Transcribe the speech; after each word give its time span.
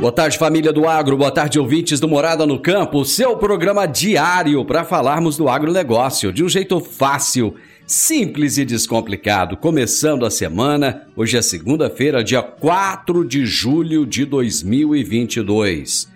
Boa 0.00 0.10
tarde, 0.10 0.38
família 0.38 0.72
do 0.72 0.88
agro. 0.88 1.14
Boa 1.14 1.30
tarde, 1.30 1.60
ouvintes 1.60 2.00
do 2.00 2.08
Morada 2.08 2.46
no 2.46 2.58
Campo. 2.58 3.04
Seu 3.04 3.36
programa 3.36 3.84
diário 3.84 4.64
para 4.64 4.82
falarmos 4.82 5.36
do 5.36 5.46
agronegócio 5.46 6.32
de 6.32 6.42
um 6.42 6.48
jeito 6.48 6.80
fácil, 6.80 7.54
simples 7.86 8.56
e 8.56 8.64
descomplicado. 8.64 9.58
Começando 9.58 10.24
a 10.24 10.30
semana, 10.30 11.06
hoje 11.14 11.36
é 11.36 11.42
segunda-feira, 11.42 12.24
dia 12.24 12.40
4 12.40 13.26
de 13.26 13.44
julho 13.44 14.06
de 14.06 14.24
2022. 14.24 16.08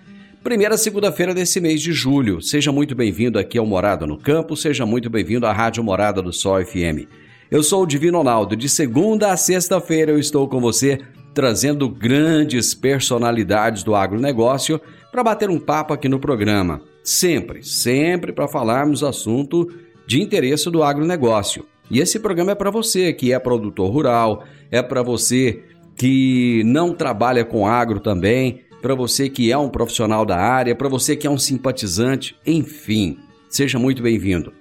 Primeira 0.43 0.77
segunda-feira 0.77 1.31
desse 1.31 1.61
mês 1.61 1.79
de 1.79 1.93
julho. 1.93 2.41
Seja 2.41 2.71
muito 2.71 2.95
bem-vindo 2.95 3.37
aqui 3.37 3.59
ao 3.59 3.67
Morada 3.67 4.07
no 4.07 4.17
Campo, 4.17 4.57
seja 4.57 4.83
muito 4.83 5.11
bem-vindo 5.11 5.45
à 5.45 5.53
Rádio 5.53 5.83
Morada 5.83 6.23
do 6.23 6.33
Sol 6.33 6.59
FM. 6.65 7.07
Eu 7.51 7.61
sou 7.61 7.83
o 7.83 7.87
Divino 7.87 8.17
Ronaldo. 8.17 8.55
De 8.55 8.67
segunda 8.67 9.31
a 9.31 9.37
sexta-feira 9.37 10.11
eu 10.11 10.17
estou 10.17 10.47
com 10.49 10.59
você 10.59 11.01
trazendo 11.35 11.89
grandes 11.89 12.73
personalidades 12.73 13.83
do 13.83 13.93
agronegócio 13.93 14.79
para 15.11 15.21
bater 15.21 15.49
um 15.49 15.59
papo 15.59 15.93
aqui 15.93 16.07
no 16.07 16.17
programa. 16.17 16.81
Sempre, 17.03 17.61
sempre 17.61 18.31
para 18.31 18.47
falarmos 18.47 19.03
assunto 19.03 19.69
de 20.07 20.21
interesse 20.21 20.71
do 20.71 20.81
agronegócio. 20.81 21.65
E 21.91 21.99
esse 21.99 22.19
programa 22.19 22.53
é 22.53 22.55
para 22.55 22.71
você 22.71 23.11
que 23.11 23.33
é 23.33 23.37
produtor 23.37 23.91
rural, 23.91 24.45
é 24.71 24.81
para 24.81 25.03
você 25.03 25.61
que 25.97 26.63
não 26.65 26.93
trabalha 26.93 27.43
com 27.43 27.67
agro 27.67 27.99
também, 27.99 28.61
para 28.81 28.95
você 28.95 29.29
que 29.29 29.51
é 29.51 29.57
um 29.57 29.69
profissional 29.69 30.25
da 30.25 30.37
área, 30.37 30.73
para 30.73 30.87
você 30.87 31.17
que 31.17 31.27
é 31.27 31.29
um 31.29 31.37
simpatizante, 31.37 32.35
enfim, 32.45 33.19
seja 33.49 33.77
muito 33.77 34.01
bem-vindo. 34.01 34.53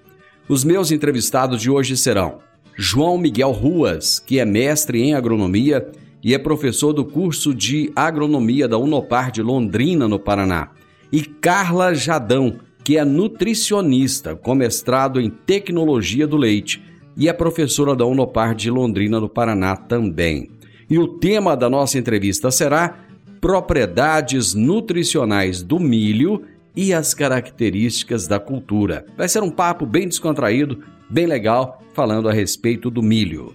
Os 0.48 0.64
meus 0.64 0.90
entrevistados 0.90 1.62
de 1.62 1.70
hoje 1.70 1.96
serão 1.96 2.40
João 2.76 3.16
Miguel 3.16 3.52
Ruas, 3.52 4.18
que 4.18 4.40
é 4.40 4.44
mestre 4.44 5.00
em 5.00 5.14
agronomia 5.14 5.92
e 6.24 6.32
é 6.32 6.38
professor 6.38 6.94
do 6.94 7.04
curso 7.04 7.54
de 7.54 7.92
agronomia 7.94 8.66
da 8.66 8.78
Unopar 8.78 9.30
de 9.30 9.42
Londrina, 9.42 10.08
no 10.08 10.18
Paraná. 10.18 10.70
E 11.12 11.20
Carla 11.20 11.94
Jadão, 11.94 12.56
que 12.82 12.96
é 12.96 13.04
nutricionista, 13.04 14.34
com 14.34 14.54
mestrado 14.54 15.20
em 15.20 15.28
tecnologia 15.28 16.26
do 16.26 16.38
leite 16.38 16.82
e 17.14 17.28
é 17.28 17.32
professora 17.32 17.94
da 17.94 18.06
Unopar 18.06 18.54
de 18.54 18.70
Londrina, 18.70 19.20
no 19.20 19.28
Paraná 19.28 19.76
também. 19.76 20.50
E 20.88 20.98
o 20.98 21.06
tema 21.06 21.54
da 21.54 21.68
nossa 21.68 21.98
entrevista 21.98 22.50
será 22.50 23.00
propriedades 23.40 24.54
nutricionais 24.54 25.62
do 25.62 25.78
milho 25.78 26.42
e 26.74 26.94
as 26.94 27.12
características 27.12 28.26
da 28.26 28.40
cultura. 28.40 29.04
Vai 29.16 29.28
ser 29.28 29.42
um 29.42 29.50
papo 29.50 29.84
bem 29.84 30.08
descontraído, 30.08 30.82
bem 31.10 31.26
legal, 31.26 31.82
falando 31.92 32.28
a 32.28 32.32
respeito 32.32 32.90
do 32.90 33.02
milho. 33.02 33.54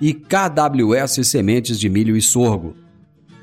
e 0.00 0.14
KWS 0.14 1.26
Sementes 1.26 1.78
de 1.78 1.88
Milho 1.88 2.16
e 2.16 2.22
Sorgo. 2.22 2.74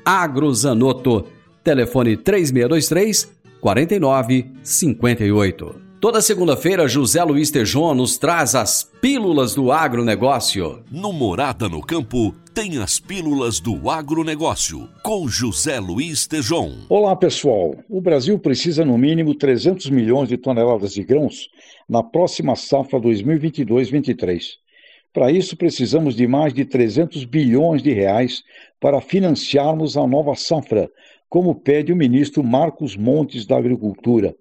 Agrozanoto, 0.04 1.26
telefone 1.62 2.16
3623 2.16 3.38
4958. 3.60 5.88
Toda 6.00 6.22
segunda-feira, 6.22 6.86
José 6.86 7.24
Luiz 7.24 7.50
Tejon 7.50 7.92
nos 7.92 8.16
traz 8.16 8.54
as 8.54 8.88
pílulas 9.00 9.56
do 9.56 9.72
agronegócio. 9.72 10.84
No 10.92 11.12
Morada 11.12 11.68
no 11.68 11.80
Campo, 11.80 12.32
tem 12.54 12.78
as 12.78 13.00
pílulas 13.00 13.58
do 13.58 13.90
agronegócio, 13.90 14.88
com 15.02 15.26
José 15.26 15.80
Luiz 15.80 16.24
Tejon. 16.28 16.72
Olá, 16.88 17.16
pessoal. 17.16 17.74
O 17.88 18.00
Brasil 18.00 18.38
precisa, 18.38 18.84
no 18.84 18.96
mínimo, 18.96 19.34
300 19.34 19.90
milhões 19.90 20.28
de 20.28 20.36
toneladas 20.36 20.92
de 20.92 21.02
grãos 21.02 21.48
na 21.88 22.00
próxima 22.00 22.54
safra 22.54 23.00
2022-23. 23.00 24.52
Para 25.12 25.32
isso, 25.32 25.56
precisamos 25.56 26.14
de 26.14 26.26
mais 26.26 26.52
de 26.52 26.64
300 26.64 27.24
bilhões 27.24 27.82
de 27.82 27.92
reais 27.92 28.42
para 28.78 29.00
financiarmos 29.00 29.96
a 29.96 30.06
nova 30.06 30.34
safra, 30.34 30.90
como 31.28 31.54
pede 31.54 31.92
o 31.92 31.96
ministro 31.96 32.44
Marcos 32.44 32.96
Montes 32.96 33.46
da 33.46 33.56
Agricultura. 33.56 34.34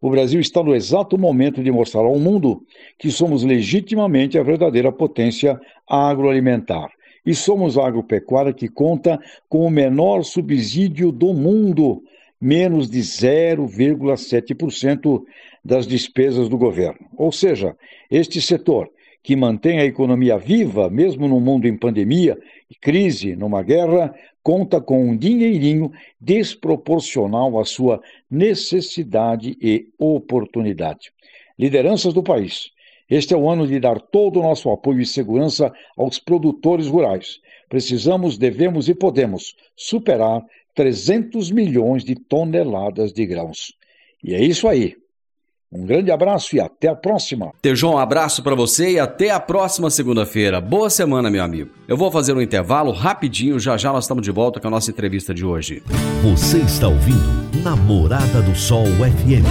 O 0.00 0.10
Brasil 0.10 0.40
está 0.40 0.62
no 0.62 0.74
exato 0.74 1.16
momento 1.16 1.62
de 1.62 1.70
mostrar 1.70 2.02
ao 2.02 2.18
mundo 2.18 2.66
que 2.98 3.10
somos 3.10 3.44
legitimamente 3.44 4.38
a 4.38 4.42
verdadeira 4.42 4.90
potência 4.90 5.60
agroalimentar. 5.88 6.90
E 7.24 7.34
somos 7.34 7.78
a 7.78 7.86
agropecuária 7.86 8.52
que 8.52 8.68
conta 8.68 9.20
com 9.48 9.64
o 9.64 9.70
menor 9.70 10.24
subsídio 10.24 11.12
do 11.12 11.32
mundo, 11.32 12.02
menos 12.40 12.90
de 12.90 12.98
0,7% 12.98 15.22
das 15.64 15.86
despesas 15.86 16.48
do 16.48 16.58
governo. 16.58 17.06
Ou 17.16 17.30
seja, 17.30 17.76
este 18.10 18.42
setor 18.42 18.90
que 19.22 19.36
mantém 19.36 19.78
a 19.78 19.84
economia 19.84 20.36
viva, 20.36 20.90
mesmo 20.90 21.28
no 21.28 21.40
mundo 21.40 21.68
em 21.68 21.76
pandemia 21.76 22.36
e 22.68 22.74
crise, 22.74 23.36
numa 23.36 23.62
guerra, 23.62 24.14
conta 24.42 24.80
com 24.80 25.08
um 25.08 25.16
dinheirinho 25.16 25.92
desproporcional 26.20 27.58
à 27.60 27.64
sua 27.64 28.02
necessidade 28.30 29.56
e 29.60 29.88
oportunidade. 29.98 31.12
Lideranças 31.58 32.12
do 32.12 32.22
país. 32.22 32.70
Este 33.08 33.34
é 33.34 33.36
o 33.36 33.48
ano 33.48 33.66
de 33.66 33.78
dar 33.78 34.00
todo 34.00 34.40
o 34.40 34.42
nosso 34.42 34.70
apoio 34.70 35.00
e 35.00 35.06
segurança 35.06 35.72
aos 35.96 36.18
produtores 36.18 36.86
rurais. 36.86 37.40
Precisamos, 37.68 38.38
devemos 38.38 38.88
e 38.88 38.94
podemos 38.94 39.54
superar 39.76 40.42
300 40.74 41.50
milhões 41.50 42.04
de 42.04 42.14
toneladas 42.14 43.12
de 43.12 43.26
grãos. 43.26 43.74
E 44.24 44.34
é 44.34 44.42
isso 44.42 44.66
aí. 44.66 44.96
Um 45.72 45.86
grande 45.86 46.10
abraço 46.10 46.54
e 46.54 46.60
até 46.60 46.88
a 46.88 46.94
próxima. 46.94 47.50
Tejon, 47.62 47.94
um 47.94 47.98
abraço 47.98 48.42
para 48.42 48.54
você 48.54 48.90
e 48.90 48.98
até 48.98 49.30
a 49.30 49.40
próxima 49.40 49.88
segunda-feira. 49.88 50.60
Boa 50.60 50.90
semana, 50.90 51.30
meu 51.30 51.42
amigo. 51.42 51.70
Eu 51.88 51.96
vou 51.96 52.10
fazer 52.10 52.34
um 52.36 52.42
intervalo 52.42 52.92
rapidinho, 52.92 53.58
já 53.58 53.78
já 53.78 53.90
nós 53.90 54.04
estamos 54.04 54.22
de 54.22 54.30
volta 54.30 54.60
com 54.60 54.68
a 54.68 54.70
nossa 54.70 54.90
entrevista 54.90 55.32
de 55.32 55.46
hoje. 55.46 55.82
Você 56.22 56.58
está 56.58 56.88
ouvindo 56.88 57.62
Namorada 57.64 58.42
do 58.42 58.54
Sol 58.54 58.84
FM. 58.84 59.46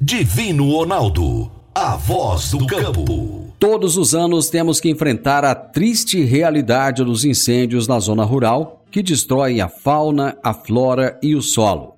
Divino 0.00 0.72
Ronaldo. 0.72 1.52
a 1.72 1.94
voz 1.94 2.50
do 2.50 2.66
campo. 2.66 3.52
Todos 3.56 3.96
os 3.96 4.16
anos 4.16 4.50
temos 4.50 4.80
que 4.80 4.90
enfrentar 4.90 5.44
a 5.44 5.54
triste 5.54 6.24
realidade 6.24 7.04
dos 7.04 7.24
incêndios 7.24 7.86
na 7.86 8.00
zona 8.00 8.24
rural 8.24 8.82
que 8.90 9.00
destroem 9.00 9.60
a 9.60 9.68
fauna, 9.68 10.36
a 10.42 10.52
flora 10.52 11.16
e 11.22 11.36
o 11.36 11.42
solo. 11.42 11.97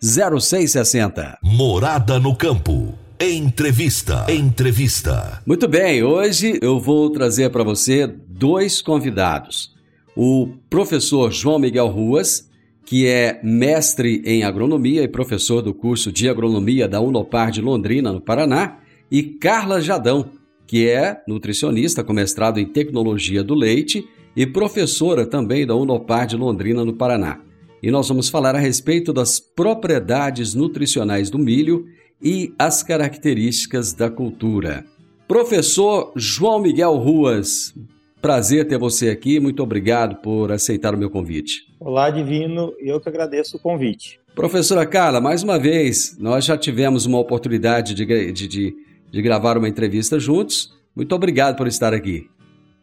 0660. 0.00 1.38
Morada 1.42 2.20
no 2.20 2.32
campo. 2.36 2.94
Entrevista. 3.18 4.26
Entrevista. 4.32 5.42
Muito 5.44 5.66
bem, 5.66 6.04
hoje 6.04 6.56
eu 6.62 6.78
vou 6.78 7.10
trazer 7.10 7.50
para 7.50 7.64
você 7.64 8.06
dois 8.06 8.80
convidados. 8.80 9.74
O 10.14 10.50
professor 10.70 11.32
João 11.32 11.58
Miguel 11.58 11.88
Ruas, 11.88 12.48
que 12.86 13.08
é 13.08 13.40
mestre 13.42 14.22
em 14.24 14.44
agronomia 14.44 15.02
e 15.02 15.08
professor 15.08 15.62
do 15.62 15.74
curso 15.74 16.12
de 16.12 16.28
agronomia 16.28 16.86
da 16.86 17.00
Unopar 17.00 17.50
de 17.50 17.60
Londrina, 17.60 18.12
no 18.12 18.20
Paraná, 18.20 18.78
e 19.10 19.24
Carla 19.24 19.80
Jadão, 19.80 20.30
que 20.64 20.88
é 20.88 21.20
nutricionista 21.26 22.04
com 22.04 22.12
mestrado 22.12 22.60
em 22.60 22.66
tecnologia 22.66 23.42
do 23.42 23.54
leite 23.54 24.08
e 24.36 24.46
professora 24.46 25.26
também 25.26 25.66
da 25.66 25.74
Unopar 25.74 26.24
de 26.24 26.36
Londrina, 26.36 26.84
no 26.84 26.92
Paraná. 26.92 27.40
E 27.82 27.90
nós 27.90 28.08
vamos 28.08 28.28
falar 28.28 28.54
a 28.54 28.58
respeito 28.58 29.12
das 29.12 29.38
propriedades 29.38 30.54
nutricionais 30.54 31.30
do 31.30 31.38
milho 31.38 31.86
e 32.22 32.52
as 32.58 32.82
características 32.82 33.92
da 33.92 34.10
cultura. 34.10 34.84
Professor 35.26 36.12
João 36.16 36.60
Miguel 36.60 36.96
Ruas, 36.96 37.74
prazer 38.20 38.66
ter 38.66 38.78
você 38.78 39.10
aqui, 39.10 39.38
muito 39.38 39.62
obrigado 39.62 40.16
por 40.16 40.50
aceitar 40.50 40.94
o 40.94 40.98
meu 40.98 41.10
convite. 41.10 41.66
Olá, 41.78 42.10
Divino, 42.10 42.74
eu 42.80 43.00
que 43.00 43.08
agradeço 43.08 43.56
o 43.56 43.60
convite. 43.60 44.18
Professora 44.34 44.86
Carla, 44.86 45.20
mais 45.20 45.42
uma 45.42 45.58
vez, 45.58 46.16
nós 46.18 46.44
já 46.44 46.56
tivemos 46.56 47.06
uma 47.06 47.18
oportunidade 47.18 47.94
de, 47.94 48.32
de, 48.32 48.48
de 48.48 48.88
de 49.10 49.22
gravar 49.22 49.56
uma 49.56 49.68
entrevista 49.68 50.18
juntos. 50.18 50.74
Muito 50.94 51.14
obrigado 51.14 51.56
por 51.56 51.66
estar 51.66 51.94
aqui. 51.94 52.28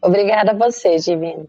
Obrigada 0.02 0.52
a 0.52 0.54
você, 0.54 0.96
Divino. 0.96 1.48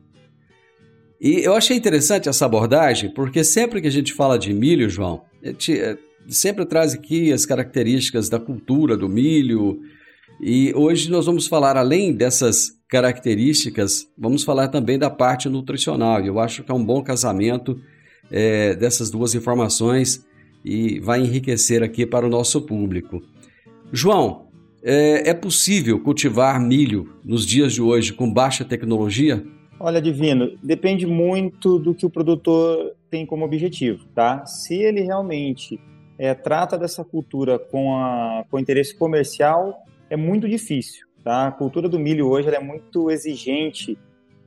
E 1.20 1.40
eu 1.44 1.56
achei 1.56 1.76
interessante 1.76 2.30
essa 2.30 2.46
abordagem, 2.46 3.12
porque 3.12 3.44
sempre 3.44 3.82
que 3.82 3.88
a 3.88 3.92
gente 3.92 4.14
fala 4.14 4.38
de 4.38 4.54
milho, 4.54 4.90
João, 4.90 5.24
a 5.44 5.48
gente 5.48 5.74
eh, 5.74 5.98
sempre 6.28 6.66
traz 6.66 6.94
aqui 6.94 7.32
as 7.34 7.46
características 7.46 8.30
da 8.30 8.40
cultura 8.40 8.96
do 8.96 9.10
milho. 9.10 9.80
E 10.40 10.72
hoje 10.76 11.10
nós 11.10 11.26
vamos 11.26 11.48
falar, 11.48 11.76
além 11.76 12.14
dessas 12.14 12.72
características, 12.88 14.08
vamos 14.18 14.44
falar 14.44 14.68
também 14.68 15.00
da 15.00 15.10
parte 15.10 15.50
nutricional. 15.50 16.24
Eu 16.24 16.40
acho 16.40 16.64
que 16.64 16.72
é 16.72 16.76
um 16.76 16.86
bom 16.86 17.02
casamento 17.02 17.80
é, 18.30 18.76
dessas 18.76 19.10
duas 19.10 19.34
informações 19.34 20.24
e 20.64 21.00
vai 21.00 21.20
enriquecer 21.22 21.82
aqui 21.82 22.06
para 22.06 22.28
o 22.28 22.30
nosso 22.30 22.62
público. 22.62 23.24
João, 23.92 24.48
é, 24.84 25.30
é 25.30 25.34
possível 25.34 26.00
cultivar 26.00 26.62
milho 26.62 27.14
nos 27.24 27.46
dias 27.46 27.74
de 27.74 27.82
hoje 27.82 28.14
com 28.14 28.32
baixa 28.32 28.64
tecnologia? 28.64 29.44
Olha, 29.80 30.02
Divino, 30.02 30.58
depende 30.64 31.06
muito 31.06 31.78
do 31.78 31.94
que 31.94 32.06
o 32.06 32.10
produtor 32.10 32.96
tem 33.12 33.26
como 33.26 33.46
objetivo, 33.46 34.06
tá? 34.16 34.44
Se 34.46 34.74
ele 34.74 35.02
realmente 35.02 35.80
é, 36.18 36.34
trata 36.34 36.78
dessa 36.78 37.04
cultura 37.04 37.60
com, 37.60 37.96
a, 37.96 38.44
com 38.50 38.58
interesse 38.60 38.98
comercial, 38.98 39.84
é 40.10 40.18
muito 40.18 40.48
difícil, 40.48 41.06
tá? 41.24 41.48
A 41.48 41.52
cultura 41.52 41.88
do 41.88 42.00
milho 42.00 42.28
hoje 42.28 42.50
é 42.50 42.60
muito 42.60 43.12
exigente 43.12 43.96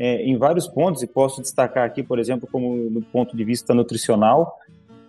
é, 0.01 0.25
em 0.25 0.37
vários 0.37 0.67
pontos, 0.67 1.03
e 1.03 1.07
posso 1.07 1.41
destacar 1.41 1.85
aqui, 1.85 2.03
por 2.03 2.19
exemplo, 2.19 2.49
como 2.51 2.91
do 2.91 3.03
ponto 3.03 3.37
de 3.37 3.45
vista 3.45 3.73
nutricional. 3.73 4.59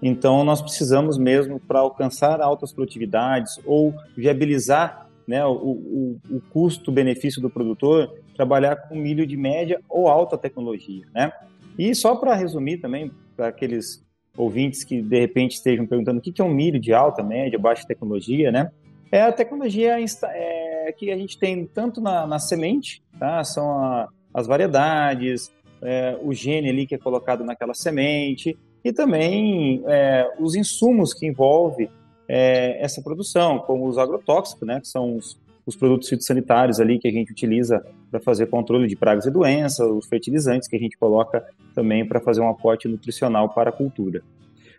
Então, 0.03 0.44
nós 0.44 0.62
precisamos 0.62 1.17
mesmo, 1.17 1.59
para 1.59 1.79
alcançar 1.79 2.41
altas 2.41 2.71
produtividades 2.71 3.59
ou 3.65 3.94
viabilizar 4.15 5.07
né, 5.25 5.44
o, 5.45 5.51
o, 5.51 6.19
o 6.29 6.41
custo-benefício 6.51 7.41
do 7.41 7.50
produtor 7.50 8.12
trabalhar 8.36 8.75
com 8.75 8.95
milho 8.95 9.25
de 9.25 9.38
média 9.38 9.80
ou 9.89 10.07
alta 10.07 10.38
tecnologia, 10.38 11.06
né? 11.13 11.31
E 11.78 11.94
só 11.95 12.16
para 12.16 12.36
resumir 12.36 12.78
também, 12.78 13.12
para 13.36 13.48
aqueles 13.48 14.04
ouvintes 14.38 14.83
que 14.83 15.01
de 15.01 15.19
repente 15.19 15.54
estejam 15.54 15.86
perguntando 15.86 16.19
o 16.19 16.22
que 16.22 16.42
é 16.42 16.44
um 16.44 16.54
milho 16.54 16.80
de 16.80 16.94
alta, 16.94 17.24
média, 17.24 17.60
baixa 17.60 17.88
tecnologia, 17.88 18.51
né? 18.51 18.72
É 19.12 19.22
a 19.22 19.31
tecnologia 19.31 19.98
é, 20.00 20.94
que 20.98 21.12
a 21.12 21.18
gente 21.18 21.38
tem 21.38 21.66
tanto 21.66 22.00
na, 22.00 22.25
na 22.25 22.39
semente, 22.39 23.04
tá? 23.19 23.44
São 23.44 23.69
a, 23.72 24.07
as 24.34 24.48
variedades, 24.48 25.51
é, 25.81 26.18
o 26.22 26.34
gene 26.34 26.69
ali 26.69 26.86
que 26.86 26.95
é 26.95 26.98
colocado 26.98 27.44
naquela 27.44 27.74
semente 27.74 28.57
e 28.84 28.94
também 28.94 29.84
é, 29.88 30.31
os 30.39 30.56
insumos 30.56 31.13
que 31.13 31.25
envolve 31.25 31.89
é, 32.27 32.81
essa 32.84 33.01
produção, 33.01 33.60
como 33.60 33.88
os 33.88 33.98
agrotóxicos, 33.98 34.68
né, 34.68 34.80
que 34.80 34.88
são 34.88 35.18
os, 35.18 35.39
os 35.66 35.75
produtos 35.75 36.07
fitossanitários 36.07 36.80
ali 36.80 36.98
que 36.98 37.07
a 37.07 37.12
gente 37.12 37.31
utiliza 37.31 37.86
para 38.12 38.19
fazer 38.19 38.48
controle 38.48 38.88
de 38.88 38.96
pragas 38.96 39.25
e 39.25 39.31
doenças, 39.31 39.90
os 39.90 40.06
fertilizantes 40.06 40.68
que 40.68 40.75
a 40.75 40.80
gente 40.80 40.98
coloca 40.98 41.44
também 41.74 42.06
para 42.06 42.19
fazer 42.19 42.42
um 42.42 42.50
aporte 42.50 42.88
nutricional 42.88 43.50
para 43.50 43.69
a 43.69 43.74
cultura. 43.74 44.22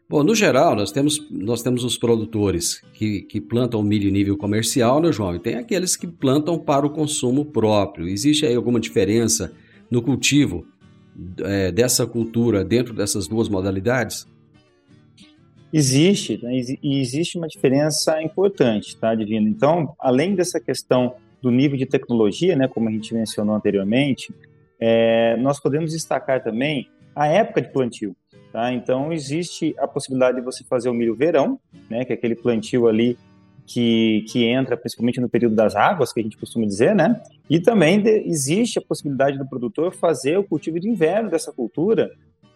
Bom, 0.09 0.23
no 0.23 0.35
geral, 0.35 0.77
nós 0.77 0.93
temos, 0.93 1.27
nós 1.31 1.63
temos 1.63 1.85
os 1.85 1.97
produtores 1.97 2.83
que, 2.93 3.23
que 3.23 3.41
plantam 3.41 3.83
milho 3.83 4.11
em 4.11 4.13
nível 4.13 4.37
comercial, 4.37 5.01
né, 5.01 5.11
João? 5.11 5.35
E 5.35 5.39
tem 5.39 5.55
aqueles 5.55 5.97
que 5.97 6.07
plantam 6.07 6.59
para 6.59 6.87
o 6.87 6.91
consumo 6.91 7.47
próprio. 7.47 8.07
Existe 8.07 8.45
aí 8.45 8.55
alguma 8.55 8.79
diferença 8.79 9.53
no 9.91 10.03
cultivo 10.03 10.67
é, 11.43 11.73
dessa 11.73 12.07
cultura 12.07 12.63
dentro 12.63 12.93
dessas 12.93 13.27
duas 13.27 13.49
modalidades? 13.49 14.27
Existe, 15.73 16.39
né? 16.43 16.61
e 16.83 17.01
existe 17.01 17.39
uma 17.39 17.49
diferença 17.49 18.23
importante, 18.23 18.95
tá, 18.99 19.15
Divino? 19.15 19.49
Então, 19.49 19.95
além 19.99 20.35
dessa 20.35 20.61
questão 20.61 21.15
do 21.43 21.51
nível 21.51 21.77
de 21.77 21.85
tecnologia, 21.85 22.55
né, 22.55 22.69
como 22.69 22.89
a 22.89 22.93
gente 22.93 23.13
mencionou 23.13 23.55
anteriormente, 23.55 24.33
é, 24.81 25.37
nós 25.39 25.61
podemos 25.61 25.91
destacar 25.93 26.43
também 26.43 26.89
a 27.15 27.27
época 27.27 27.61
de 27.61 27.69
plantio. 27.69 28.17
Tá? 28.53 28.73
Então, 28.73 29.13
existe 29.13 29.75
a 29.79 29.89
possibilidade 29.89 30.39
de 30.39 30.45
você 30.45 30.63
fazer 30.65 30.89
o 30.89 30.95
milho 30.95 31.15
verão, 31.15 31.59
né, 31.91 32.05
que 32.05 32.13
é 32.13 32.15
aquele 32.15 32.37
plantio 32.37 32.87
ali 32.87 33.19
que, 33.67 34.25
que 34.29 34.45
entra 34.45 34.77
principalmente 34.77 35.21
no 35.21 35.29
período 35.29 35.55
das 35.55 35.75
águas, 35.75 36.13
que 36.13 36.21
a 36.21 36.23
gente 36.23 36.37
costuma 36.37 36.67
dizer, 36.67 36.95
né? 36.95 37.23
E 37.49 37.61
também 37.61 38.01
de, 38.01 38.11
existe 38.27 38.79
a 38.79 38.83
possibilidade 38.83 39.39
do 39.39 39.49
produtor 39.49 39.95
fazer 39.95 40.37
o 40.37 40.45
cultivo 40.45 40.81
de 40.81 40.89
inverno 40.89 41.31
dessa 41.31 41.53
cultura 41.53 42.11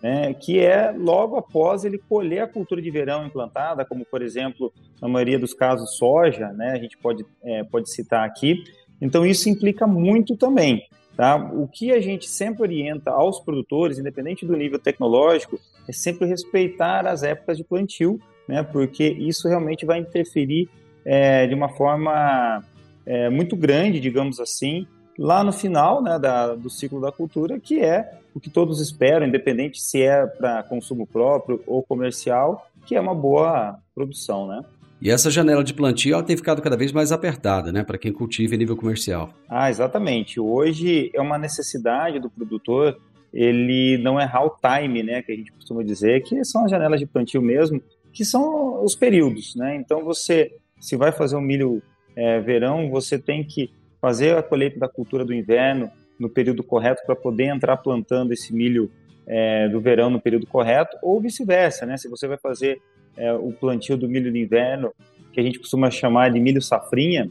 né, 0.07 0.33
que 0.35 0.61
é 0.61 0.93
logo 0.93 1.35
após 1.37 1.85
ele 1.85 1.99
colher 1.99 2.41
a 2.45 2.47
cultura 2.47 2.81
de 2.81 2.89
verão 2.93 3.27
implantada, 3.27 3.85
como 3.85 4.05
por 4.05 4.23
exemplo, 4.23 4.73
na 5.03 5.09
maioria 5.09 5.37
dos 5.37 5.53
casos, 5.53 5.97
soja, 5.97 6.53
né, 6.53 6.71
a 6.71 6.79
gente 6.79 6.97
pode, 6.97 7.27
é, 7.43 7.65
pode 7.65 7.91
citar 7.91 8.25
aqui. 8.25 8.63
Então, 9.01 9.27
isso 9.27 9.49
implica 9.49 9.85
muito 9.85 10.37
também. 10.37 10.87
Tá? 11.17 11.35
O 11.35 11.67
que 11.67 11.91
a 11.91 12.01
gente 12.01 12.29
sempre 12.29 12.63
orienta 12.63 13.11
aos 13.11 13.41
produtores, 13.41 13.99
independente 13.99 14.47
do 14.47 14.57
nível 14.57 14.79
tecnológico, 14.79 15.59
é 15.89 15.93
sempre 15.93 16.29
respeitar 16.29 17.05
as 17.05 17.25
épocas 17.25 17.57
de 17.57 17.65
plantio, 17.65 18.21
né, 18.47 18.63
porque 18.63 19.09
isso 19.09 19.49
realmente 19.49 19.85
vai 19.85 19.99
interferir 19.99 20.69
é, 21.05 21.49
de 21.49 21.55
uma 21.55 21.71
forma 21.71 22.63
é, 23.05 23.29
muito 23.29 23.57
grande, 23.57 23.99
digamos 23.99 24.39
assim, 24.39 24.87
lá 25.19 25.43
no 25.43 25.53
final 25.53 26.01
né, 26.01 26.17
da, 26.17 26.55
do 26.55 26.71
ciclo 26.71 27.01
da 27.01 27.11
cultura, 27.11 27.59
que 27.59 27.81
é 27.81 28.21
o 28.37 28.41
que 28.41 28.51
todos 28.51 28.83
esperam, 28.83 29.27
independente 29.27 29.81
se 29.81 30.03
é 30.03 30.27
para 30.27 30.63
consumo 30.63 31.07
próprio 31.07 31.63
ou 31.67 31.83
comercial, 31.83 32.69
que 32.85 32.95
é 32.95 33.01
uma 33.01 33.15
boa 33.15 33.79
produção, 33.95 34.47
né? 34.47 34.63
E 35.01 35.11
essa 35.11 35.31
janela 35.31 35.65
de 35.65 35.73
plantio 35.73 36.13
ela 36.13 36.23
tem 36.23 36.37
ficado 36.37 36.61
cada 36.61 36.77
vez 36.77 36.93
mais 36.93 37.13
apertada, 37.13 37.73
né, 37.73 37.83
para 37.83 37.97
quem 37.97 38.13
cultiva 38.13 38.55
em 38.55 38.59
nível 38.59 38.77
comercial. 38.77 39.31
Ah, 39.49 39.71
exatamente. 39.71 40.39
Hoje 40.39 41.11
é 41.15 41.21
uma 41.21 41.39
necessidade 41.39 42.19
do 42.19 42.29
produtor 42.29 43.01
ele 43.33 43.97
não 43.99 44.21
errar 44.21 44.45
o 44.45 44.51
time, 44.51 45.03
né, 45.03 45.23
que 45.23 45.33
a 45.33 45.37
gente 45.37 45.53
costuma 45.53 45.83
dizer, 45.83 46.23
que 46.23 46.45
são 46.45 46.67
as 46.67 46.71
janelas 46.71 47.01
de 47.01 47.07
plantio 47.07 47.41
mesmo, 47.41 47.83
que 48.13 48.25
são 48.25 48.85
os 48.85 48.95
períodos, 48.95 49.55
né? 49.57 49.77
Então 49.77 50.05
você, 50.05 50.53
se 50.79 50.95
vai 50.95 51.11
fazer 51.11 51.37
um 51.37 51.41
milho 51.41 51.83
é, 52.15 52.39
verão, 52.41 52.91
você 52.91 53.19
tem 53.19 53.43
que 53.43 53.71
fazer 53.99 54.37
a 54.37 54.43
colheita 54.43 54.79
da 54.79 54.89
cultura 54.89 55.25
do 55.25 55.33
inverno 55.33 55.91
no 56.19 56.29
período 56.29 56.63
correto 56.63 57.03
para 57.05 57.17
poder 57.17 57.45
entrar 57.45 57.77
plantando 57.77 58.33
esse 58.33 58.55
milho 58.55 58.91
é, 59.27 59.69
do 59.69 59.81
verão 59.81 60.09
no 60.09 60.21
período 60.21 60.47
correto, 60.47 60.97
ou 61.03 61.21
vice-versa, 61.21 61.85
né? 61.85 61.97
Se 61.97 62.09
você 62.09 62.29
vai 62.29 62.39
fazer 62.39 62.81
é, 63.17 63.33
o 63.33 63.53
plantio 63.53 63.97
do 63.97 64.09
milho 64.09 64.31
do 64.31 64.39
inverno, 64.39 64.93
que 65.33 65.41
a 65.41 65.43
gente 65.43 65.59
costuma 65.59 65.91
chamar 65.91 66.31
de 66.31 66.41
milho 66.41 66.63
safrinha, 66.63 67.31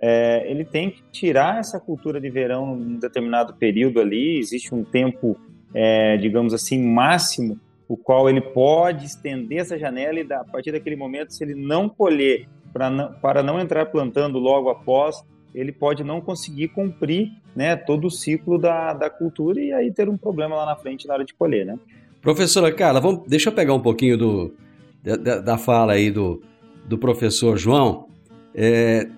é, 0.00 0.50
ele 0.50 0.64
tem 0.64 0.90
que 0.90 1.02
tirar 1.12 1.60
essa 1.60 1.78
cultura 1.78 2.20
de 2.20 2.28
verão 2.28 2.74
num 2.76 2.98
determinado 2.98 3.54
período 3.54 4.00
ali, 4.00 4.38
existe 4.38 4.74
um 4.74 4.84
tempo, 4.84 5.36
é, 5.72 6.16
digamos 6.16 6.52
assim, 6.52 6.82
máximo, 6.82 7.58
o 7.88 7.96
qual 7.96 8.28
ele 8.28 8.40
pode 8.40 9.04
estender 9.04 9.58
essa 9.58 9.78
janela 9.78 10.18
e 10.18 10.32
a 10.32 10.44
partir 10.44 10.72
daquele 10.72 10.96
momento, 10.96 11.32
se 11.32 11.44
ele 11.44 11.54
não 11.54 11.88
colher 11.88 12.48
para 12.72 12.90
não, 12.90 13.12
para 13.14 13.42
não 13.42 13.60
entrar 13.60 13.86
plantando 13.86 14.38
logo 14.38 14.68
após, 14.68 15.16
ele 15.54 15.70
pode 15.70 16.02
não 16.02 16.20
conseguir 16.20 16.68
cumprir 16.68 17.30
né, 17.54 17.76
todo 17.76 18.06
o 18.06 18.10
ciclo 18.10 18.58
da, 18.58 18.92
da 18.92 19.08
cultura 19.08 19.60
e 19.60 19.72
aí 19.72 19.92
ter 19.92 20.08
um 20.08 20.16
problema 20.16 20.56
lá 20.56 20.66
na 20.66 20.76
frente 20.76 21.06
na 21.06 21.14
hora 21.14 21.24
de 21.24 21.34
colher, 21.34 21.64
né? 21.64 21.78
Professora 22.20 22.72
Carla, 22.72 23.00
vamos, 23.00 23.22
deixa 23.28 23.50
eu 23.50 23.52
pegar 23.52 23.74
um 23.74 23.80
pouquinho 23.80 24.16
do, 24.16 24.54
da, 25.02 25.40
da 25.40 25.58
fala 25.58 25.92
aí 25.92 26.10
do, 26.10 26.42
do 26.86 26.96
professor 26.96 27.58
João. 27.58 28.06
É, 28.54 29.08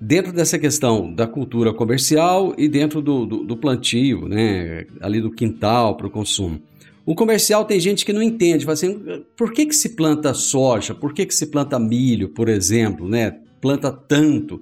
dentro 0.00 0.32
dessa 0.32 0.58
questão 0.58 1.12
da 1.12 1.26
cultura 1.26 1.72
comercial 1.72 2.54
e 2.56 2.68
dentro 2.68 3.02
do, 3.02 3.26
do, 3.26 3.44
do 3.44 3.56
plantio, 3.56 4.28
né, 4.28 4.86
ali 5.00 5.20
do 5.20 5.30
quintal 5.30 5.96
para 5.96 6.06
o 6.06 6.10
consumo. 6.10 6.60
O 7.04 7.14
comercial 7.14 7.64
tem 7.64 7.80
gente 7.80 8.04
que 8.04 8.12
não 8.12 8.22
entende, 8.22 8.64
fala 8.64 8.74
assim, 8.74 9.24
por 9.36 9.52
que, 9.52 9.66
que 9.66 9.74
se 9.74 9.96
planta 9.96 10.34
soja? 10.34 10.94
Por 10.94 11.14
que, 11.14 11.24
que 11.24 11.34
se 11.34 11.46
planta 11.46 11.78
milho, 11.78 12.28
por 12.28 12.48
exemplo, 12.48 13.08
né? 13.08 13.38
Planta 13.62 13.90
tanto, 13.90 14.60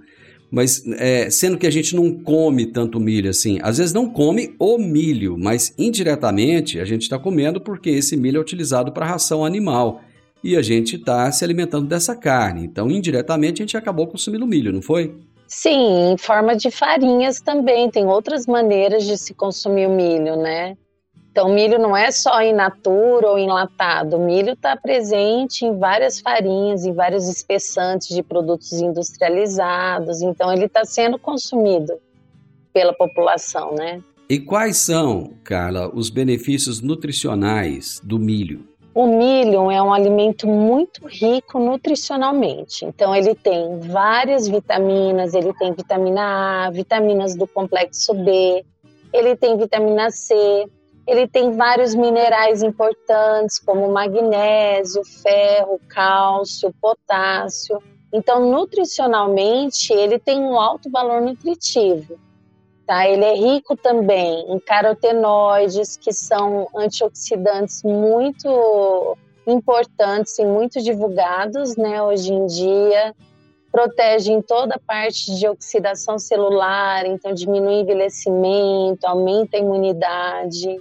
mas 0.56 0.82
é, 0.96 1.28
sendo 1.28 1.58
que 1.58 1.66
a 1.66 1.70
gente 1.70 1.94
não 1.94 2.10
come 2.10 2.64
tanto 2.64 2.98
milho 2.98 3.28
assim. 3.28 3.58
Às 3.60 3.76
vezes 3.76 3.92
não 3.92 4.08
come 4.08 4.54
o 4.58 4.78
milho, 4.78 5.36
mas 5.38 5.74
indiretamente 5.76 6.80
a 6.80 6.84
gente 6.86 7.02
está 7.02 7.18
comendo 7.18 7.60
porque 7.60 7.90
esse 7.90 8.16
milho 8.16 8.38
é 8.38 8.40
utilizado 8.40 8.90
para 8.90 9.04
ração 9.04 9.44
animal 9.44 10.00
e 10.42 10.56
a 10.56 10.62
gente 10.62 10.96
está 10.96 11.30
se 11.30 11.44
alimentando 11.44 11.86
dessa 11.86 12.16
carne. 12.16 12.64
Então, 12.64 12.90
indiretamente, 12.90 13.60
a 13.60 13.64
gente 13.66 13.76
acabou 13.76 14.06
consumindo 14.06 14.46
milho, 14.46 14.72
não 14.72 14.80
foi? 14.80 15.14
Sim, 15.46 16.12
em 16.12 16.16
forma 16.16 16.56
de 16.56 16.70
farinhas 16.70 17.38
também. 17.38 17.90
Tem 17.90 18.06
outras 18.06 18.46
maneiras 18.46 19.04
de 19.04 19.18
se 19.18 19.34
consumir 19.34 19.86
o 19.86 19.90
milho, 19.90 20.36
né? 20.36 20.74
Então, 21.36 21.52
milho 21.52 21.78
não 21.78 21.94
é 21.94 22.10
só 22.10 22.40
in 22.40 22.54
natura 22.54 23.28
ou 23.28 23.38
enlatado. 23.38 24.16
O 24.16 24.24
milho 24.24 24.54
está 24.54 24.74
presente 24.74 25.66
em 25.66 25.78
várias 25.78 26.18
farinhas, 26.18 26.86
em 26.86 26.94
vários 26.94 27.28
espessantes 27.28 28.08
de 28.08 28.22
produtos 28.22 28.72
industrializados. 28.72 30.22
Então, 30.22 30.50
ele 30.50 30.64
está 30.64 30.86
sendo 30.86 31.18
consumido 31.18 31.92
pela 32.72 32.94
população, 32.94 33.74
né? 33.74 34.02
E 34.30 34.40
quais 34.40 34.78
são, 34.78 35.34
Carla, 35.44 35.90
os 35.94 36.08
benefícios 36.08 36.80
nutricionais 36.80 38.00
do 38.02 38.18
milho? 38.18 38.66
O 38.94 39.06
milho 39.06 39.70
é 39.70 39.82
um 39.82 39.92
alimento 39.92 40.46
muito 40.46 41.06
rico 41.06 41.58
nutricionalmente. 41.58 42.82
Então, 42.86 43.14
ele 43.14 43.34
tem 43.34 43.78
várias 43.80 44.48
vitaminas, 44.48 45.34
ele 45.34 45.52
tem 45.52 45.74
vitamina 45.74 46.64
A, 46.64 46.70
vitaminas 46.70 47.36
do 47.36 47.46
complexo 47.46 48.14
B, 48.14 48.64
ele 49.12 49.36
tem 49.36 49.58
vitamina 49.58 50.10
C, 50.10 50.34
ele 51.06 51.28
tem 51.28 51.56
vários 51.56 51.94
minerais 51.94 52.62
importantes, 52.62 53.58
como 53.58 53.90
magnésio, 53.92 55.02
ferro, 55.22 55.80
cálcio, 55.88 56.74
potássio. 56.80 57.80
Então, 58.12 58.50
nutricionalmente, 58.50 59.92
ele 59.92 60.18
tem 60.18 60.40
um 60.40 60.58
alto 60.58 60.90
valor 60.90 61.20
nutritivo. 61.20 62.18
Tá? 62.86 63.08
Ele 63.08 63.24
é 63.24 63.34
rico 63.34 63.76
também 63.76 64.50
em 64.50 64.58
carotenoides, 64.58 65.96
que 65.96 66.12
são 66.12 66.68
antioxidantes 66.74 67.82
muito 67.82 69.16
importantes 69.46 70.38
e 70.38 70.44
muito 70.44 70.82
divulgados 70.82 71.76
né, 71.76 72.02
hoje 72.02 72.32
em 72.32 72.46
dia 72.46 73.14
protegem 73.76 74.40
toda 74.40 74.78
parte 74.78 75.34
de 75.38 75.46
oxidação 75.46 76.18
celular, 76.18 77.04
então 77.04 77.34
diminui 77.34 77.80
envelhecimento, 77.80 79.06
aumenta 79.06 79.58
a 79.58 79.60
imunidade. 79.60 80.78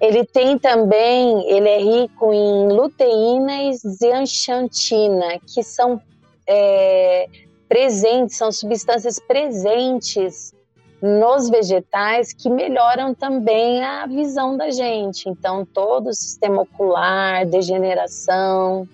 Ele 0.00 0.24
tem 0.24 0.58
também, 0.58 1.50
ele 1.50 1.68
é 1.68 1.78
rico 1.78 2.32
em 2.32 2.68
luteína 2.68 3.64
e 3.64 3.74
zeaxantina, 3.74 5.40
que 5.44 5.62
são 5.62 6.00
é, 6.46 7.28
presentes, 7.68 8.36
são 8.36 8.52
substâncias 8.52 9.18
presentes 9.18 10.54
nos 11.02 11.48
vegetais 11.48 12.32
que 12.32 12.48
melhoram 12.48 13.14
também 13.14 13.84
a 13.84 14.06
visão 14.06 14.56
da 14.56 14.70
gente. 14.70 15.28
Então, 15.28 15.64
todo 15.64 16.08
o 16.08 16.14
sistema 16.14 16.62
ocular, 16.62 17.46
degeneração, 17.46 18.88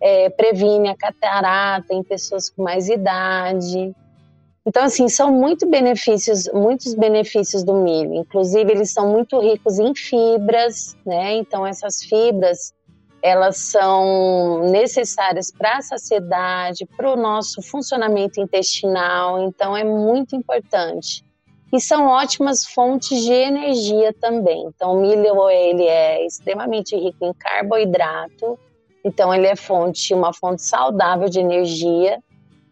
é, 0.00 0.28
previne 0.28 0.88
a 0.88 0.96
catarata 0.96 1.94
em 1.94 2.02
pessoas 2.02 2.50
com 2.50 2.62
mais 2.62 2.88
idade. 2.88 3.94
Então, 4.66 4.82
assim, 4.82 5.08
são 5.08 5.30
muito 5.30 5.64
benefícios, 5.64 6.50
muitos 6.52 6.92
benefícios 6.92 7.62
do 7.62 7.72
milho. 7.72 8.14
Inclusive, 8.14 8.68
eles 8.72 8.92
são 8.92 9.12
muito 9.12 9.38
ricos 9.38 9.78
em 9.78 9.94
fibras, 9.94 10.96
né? 11.06 11.36
Então, 11.36 11.64
essas 11.64 12.02
fibras, 12.02 12.74
elas 13.22 13.58
são 13.58 14.68
necessárias 14.68 15.52
para 15.52 15.76
a 15.76 15.82
saciedade, 15.82 16.84
para 16.96 17.12
o 17.12 17.16
nosso 17.16 17.62
funcionamento 17.62 18.40
intestinal. 18.40 19.40
Então, 19.44 19.76
é 19.76 19.84
muito 19.84 20.34
importante. 20.34 21.24
E 21.72 21.80
são 21.80 22.08
ótimas 22.08 22.66
fontes 22.66 23.22
de 23.22 23.32
energia 23.32 24.12
também. 24.20 24.64
Então, 24.66 24.94
o 24.94 25.00
milho, 25.00 25.48
ele 25.48 25.84
é 25.84 26.26
extremamente 26.26 26.96
rico 26.96 27.24
em 27.24 27.32
carboidrato. 27.34 28.58
Então, 29.04 29.32
ele 29.32 29.46
é 29.46 29.54
fonte, 29.54 30.12
uma 30.12 30.32
fonte 30.32 30.62
saudável 30.62 31.28
de 31.28 31.38
energia 31.38 32.20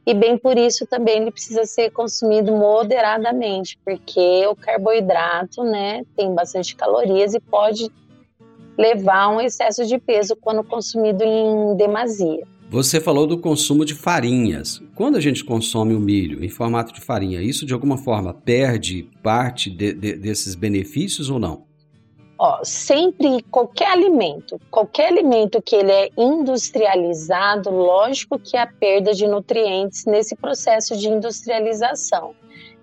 e 0.07 0.13
bem 0.13 0.37
por 0.37 0.59
isso 0.59 0.87
também 0.87 1.23
ele 1.23 1.31
precisa 1.31 1.65
ser 1.65 1.91
consumido 1.91 2.53
moderadamente, 2.53 3.79
porque 3.85 4.47
o 4.47 4.55
carboidrato, 4.55 5.63
né, 5.65 6.03
tem 6.17 6.35
bastante 6.35 6.77
calorias 6.77 7.35
e 7.35 7.41
pode 7.41 7.91
levar 8.77 9.23
a 9.23 9.29
um 9.29 9.41
excesso 9.41 9.87
de 9.87 9.99
peso 9.99 10.37
quando 10.37 10.63
consumido 10.63 11.23
em 11.25 11.77
demasia. 11.77 12.45
Você 12.71 13.01
falou 13.01 13.27
do 13.27 13.39
consumo 13.39 13.85
de 13.85 13.95
farinhas. 13.95 14.83
Quando 14.95 15.17
a 15.17 15.21
gente 15.21 15.45
consome 15.45 15.95
o 15.95 16.01
milho 16.01 16.45
em 16.45 16.49
formato 16.49 16.93
de 16.93 17.01
farinha, 17.01 17.41
isso 17.41 17.65
de 17.65 17.73
alguma 17.73 17.97
forma 17.97 18.35
perde 18.35 19.09
parte 19.23 19.71
de, 19.71 19.93
de, 19.93 20.17
desses 20.17 20.55
benefícios 20.55 21.31
ou 21.31 21.39
não? 21.39 21.67
Ó, 22.37 22.65
sempre 22.65 23.43
qualquer 23.45 23.91
alimento, 23.91 24.61
qualquer 24.71 25.09
alimento 25.09 25.63
que 25.63 25.77
ele 25.77 25.93
é 25.93 26.11
industrializado, 26.17 27.71
lógico 27.71 28.39
que 28.39 28.57
há 28.57 28.67
perda 28.67 29.15
de 29.15 29.27
nutrientes 29.27 30.05
nesse 30.05 30.35
processo 30.35 30.97
de 30.97 31.09
industrialização. 31.09 32.35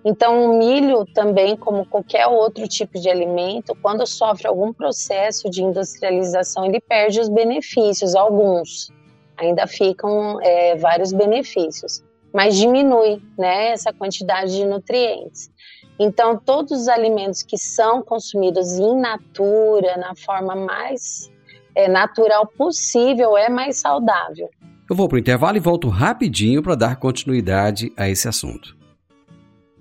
Então, 0.04 0.44
o 0.44 0.58
milho 0.58 1.04
também, 1.14 1.56
como 1.56 1.86
qualquer 1.86 2.26
outro 2.26 2.66
tipo 2.66 2.98
de 2.98 3.08
alimento, 3.08 3.76
quando 3.80 4.06
sofre 4.06 4.48
algum 4.48 4.72
processo 4.72 5.48
de 5.48 5.62
industrialização, 5.62 6.64
ele 6.64 6.80
perde 6.80 7.20
os 7.20 7.28
benefícios, 7.28 8.16
alguns. 8.16 8.90
Ainda 9.36 9.66
ficam 9.66 10.40
é, 10.40 10.74
vários 10.76 11.12
benefícios, 11.12 12.02
mas 12.32 12.56
diminui 12.56 13.22
né, 13.38 13.68
essa 13.68 13.92
quantidade 13.92 14.56
de 14.56 14.64
nutrientes. 14.64 15.50
Então, 15.98 16.36
todos 16.36 16.72
os 16.72 16.88
alimentos 16.88 17.42
que 17.42 17.58
são 17.58 18.02
consumidos 18.02 18.78
in 18.78 19.00
natura, 19.00 19.96
na 19.96 20.14
forma 20.14 20.56
mais 20.56 21.30
é, 21.74 21.88
natural 21.88 22.46
possível, 22.46 23.36
é 23.36 23.48
mais 23.48 23.78
saudável. 23.78 24.48
Eu 24.88 24.96
vou 24.96 25.08
para 25.08 25.16
o 25.16 25.18
intervalo 25.18 25.56
e 25.56 25.60
volto 25.60 25.88
rapidinho 25.88 26.62
para 26.62 26.74
dar 26.74 26.96
continuidade 26.96 27.92
a 27.96 28.08
esse 28.08 28.28
assunto. 28.28 28.76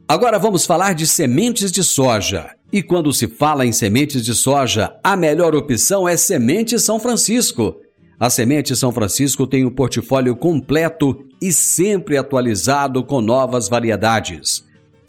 Agora 0.07 0.37
vamos 0.37 0.65
falar 0.65 0.93
de 0.93 1.07
sementes 1.07 1.71
de 1.71 1.83
soja. 1.83 2.51
E 2.71 2.81
quando 2.83 3.11
se 3.11 3.27
fala 3.27 3.65
em 3.65 3.71
sementes 3.71 4.23
de 4.23 4.33
soja, 4.33 4.93
a 5.03 5.15
melhor 5.15 5.55
opção 5.55 6.07
é 6.07 6.15
Semente 6.15 6.79
São 6.79 6.99
Francisco. 6.99 7.75
A 8.19 8.29
Semente 8.29 8.75
São 8.75 8.91
Francisco 8.91 9.47
tem 9.47 9.65
um 9.65 9.71
portfólio 9.71 10.35
completo 10.35 11.25
e 11.41 11.51
sempre 11.51 12.17
atualizado 12.17 13.03
com 13.03 13.19
novas 13.19 13.67
variedades. 13.67 14.63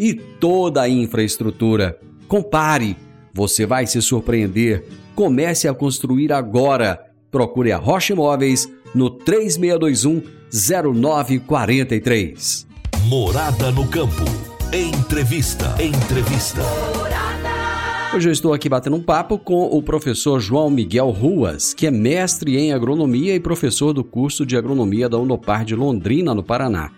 e 0.00 0.14
toda 0.14 0.80
a 0.80 0.88
infraestrutura. 0.88 2.00
Compare, 2.26 2.96
você 3.34 3.66
vai 3.66 3.86
se 3.86 4.00
surpreender. 4.00 4.86
Comece 5.14 5.68
a 5.68 5.74
construir 5.74 6.32
agora. 6.32 6.98
Procure 7.30 7.70
a 7.70 7.76
Rocha 7.76 8.14
Imóveis 8.14 8.66
no 8.94 9.10
3621 9.10 10.22
0943. 10.50 12.66
Morada 13.04 13.70
no 13.70 13.86
campo. 13.86 14.24
Entrevista. 14.72 15.76
Entrevista. 15.82 16.62
Hoje 18.14 18.28
eu 18.28 18.32
estou 18.32 18.54
aqui 18.54 18.68
batendo 18.68 18.96
um 18.96 19.02
papo 19.02 19.38
com 19.38 19.66
o 19.66 19.82
professor 19.82 20.40
João 20.40 20.70
Miguel 20.70 21.10
Ruas, 21.10 21.74
que 21.74 21.86
é 21.86 21.90
mestre 21.90 22.56
em 22.56 22.72
agronomia 22.72 23.34
e 23.34 23.40
professor 23.40 23.92
do 23.92 24.02
curso 24.02 24.46
de 24.46 24.56
agronomia 24.56 25.08
da 25.08 25.18
Unopar 25.18 25.64
de 25.64 25.76
Londrina, 25.76 26.34
no 26.34 26.42
Paraná. 26.42 26.90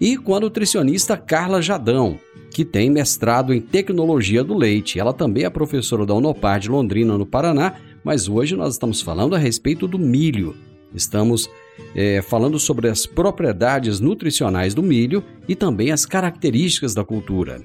E 0.00 0.16
com 0.16 0.34
a 0.34 0.40
nutricionista 0.40 1.16
Carla 1.16 1.62
Jadão, 1.62 2.18
que 2.52 2.64
tem 2.64 2.90
mestrado 2.90 3.52
em 3.52 3.60
tecnologia 3.60 4.44
do 4.44 4.54
leite. 4.54 5.00
Ela 5.00 5.12
também 5.12 5.44
é 5.44 5.50
professora 5.50 6.06
da 6.06 6.14
Unopar 6.14 6.60
de 6.60 6.68
Londrina, 6.68 7.16
no 7.16 7.26
Paraná, 7.26 7.74
mas 8.04 8.28
hoje 8.28 8.54
nós 8.54 8.74
estamos 8.74 9.00
falando 9.00 9.34
a 9.34 9.38
respeito 9.38 9.88
do 9.88 9.98
milho. 9.98 10.54
Estamos 10.94 11.48
é, 11.94 12.20
falando 12.22 12.58
sobre 12.58 12.88
as 12.88 13.06
propriedades 13.06 13.98
nutricionais 13.98 14.74
do 14.74 14.82
milho 14.82 15.24
e 15.48 15.54
também 15.54 15.90
as 15.90 16.04
características 16.04 16.94
da 16.94 17.04
cultura. 17.04 17.62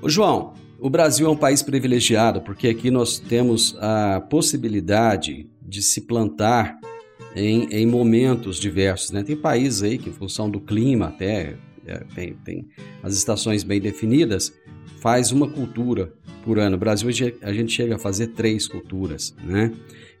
O 0.00 0.08
João, 0.08 0.54
o 0.80 0.90
Brasil 0.90 1.26
é 1.26 1.30
um 1.30 1.36
país 1.36 1.62
privilegiado 1.62 2.40
porque 2.40 2.68
aqui 2.68 2.90
nós 2.90 3.18
temos 3.18 3.76
a 3.80 4.20
possibilidade 4.20 5.46
de 5.60 5.82
se 5.82 6.00
plantar 6.02 6.78
em, 7.36 7.68
em 7.70 7.86
momentos 7.86 8.58
diversos. 8.58 9.10
Né? 9.10 9.22
Tem 9.22 9.36
países 9.36 9.82
aí 9.82 9.98
que, 9.98 10.10
em 10.10 10.12
função 10.12 10.50
do 10.50 10.60
clima, 10.60 11.06
até 11.06 11.56
tem, 12.14 12.34
tem 12.44 12.68
as 13.02 13.14
estações 13.14 13.62
bem 13.62 13.80
definidas, 13.80 14.52
faz 15.00 15.32
uma 15.32 15.48
cultura 15.48 16.12
por 16.44 16.58
ano. 16.58 16.72
No 16.72 16.78
Brasil 16.78 17.08
a 17.42 17.52
gente 17.52 17.72
chega 17.72 17.96
a 17.96 17.98
fazer 17.98 18.28
três 18.28 18.66
culturas, 18.66 19.34
né? 19.42 19.72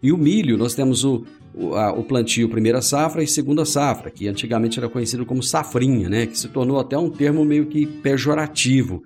E 0.02 0.10
o 0.10 0.18
milho, 0.18 0.58
nós 0.58 0.74
temos 0.74 1.04
o, 1.04 1.24
o, 1.54 1.74
a, 1.74 1.92
o, 1.92 2.02
plantio 2.02 2.48
primeira 2.48 2.82
safra 2.82 3.22
e 3.22 3.28
segunda 3.28 3.64
safra, 3.64 4.10
que 4.10 4.26
antigamente 4.26 4.78
era 4.78 4.88
conhecido 4.88 5.24
como 5.24 5.42
safrinha, 5.42 6.08
né? 6.08 6.26
Que 6.26 6.36
se 6.36 6.48
tornou 6.48 6.80
até 6.80 6.98
um 6.98 7.08
termo 7.08 7.44
meio 7.44 7.66
que 7.66 7.86
pejorativo. 7.86 9.04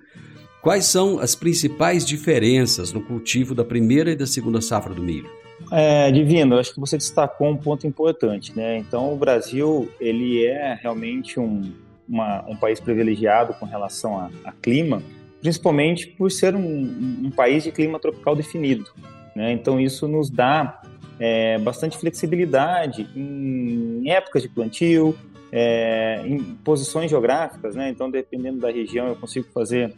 Quais 0.62 0.86
são 0.86 1.18
as 1.18 1.34
principais 1.34 2.04
diferenças 2.04 2.92
no 2.92 3.02
cultivo 3.02 3.54
da 3.54 3.64
primeira 3.64 4.10
e 4.10 4.16
da 4.16 4.26
segunda 4.26 4.60
safra 4.60 4.94
do 4.94 5.02
milho? 5.02 5.30
É, 5.70 6.10
Divino, 6.10 6.58
acho 6.58 6.72
que 6.72 6.80
você 6.80 6.96
destacou 6.96 7.48
um 7.48 7.56
ponto 7.56 7.86
importante, 7.86 8.56
né? 8.56 8.78
Então, 8.78 9.12
o 9.12 9.16
Brasil, 9.16 9.88
ele 10.00 10.44
é 10.44 10.78
realmente 10.80 11.38
um, 11.38 11.72
uma, 12.08 12.44
um 12.48 12.56
país 12.56 12.80
privilegiado 12.80 13.54
com 13.54 13.66
relação 13.66 14.18
a, 14.18 14.30
a 14.44 14.52
clima, 14.52 15.02
principalmente 15.40 16.06
por 16.06 16.30
ser 16.30 16.54
um, 16.54 17.24
um, 17.24 17.30
país 17.30 17.64
de 17.64 17.72
clima 17.72 17.98
tropical 17.98 18.34
definido. 18.34 18.90
Né? 19.34 19.52
Então, 19.52 19.80
isso 19.80 20.08
nos 20.08 20.30
dá 20.30 20.80
é, 21.18 21.58
bastante 21.58 21.96
flexibilidade 21.98 23.08
em 23.14 24.10
épocas 24.10 24.42
de 24.42 24.48
plantio, 24.48 25.16
é, 25.52 26.22
em 26.26 26.38
posições 26.64 27.10
geográficas. 27.10 27.74
Né? 27.74 27.90
Então, 27.90 28.10
dependendo 28.10 28.60
da 28.60 28.70
região, 28.70 29.06
eu 29.08 29.16
consigo 29.16 29.46
fazer, 29.52 29.94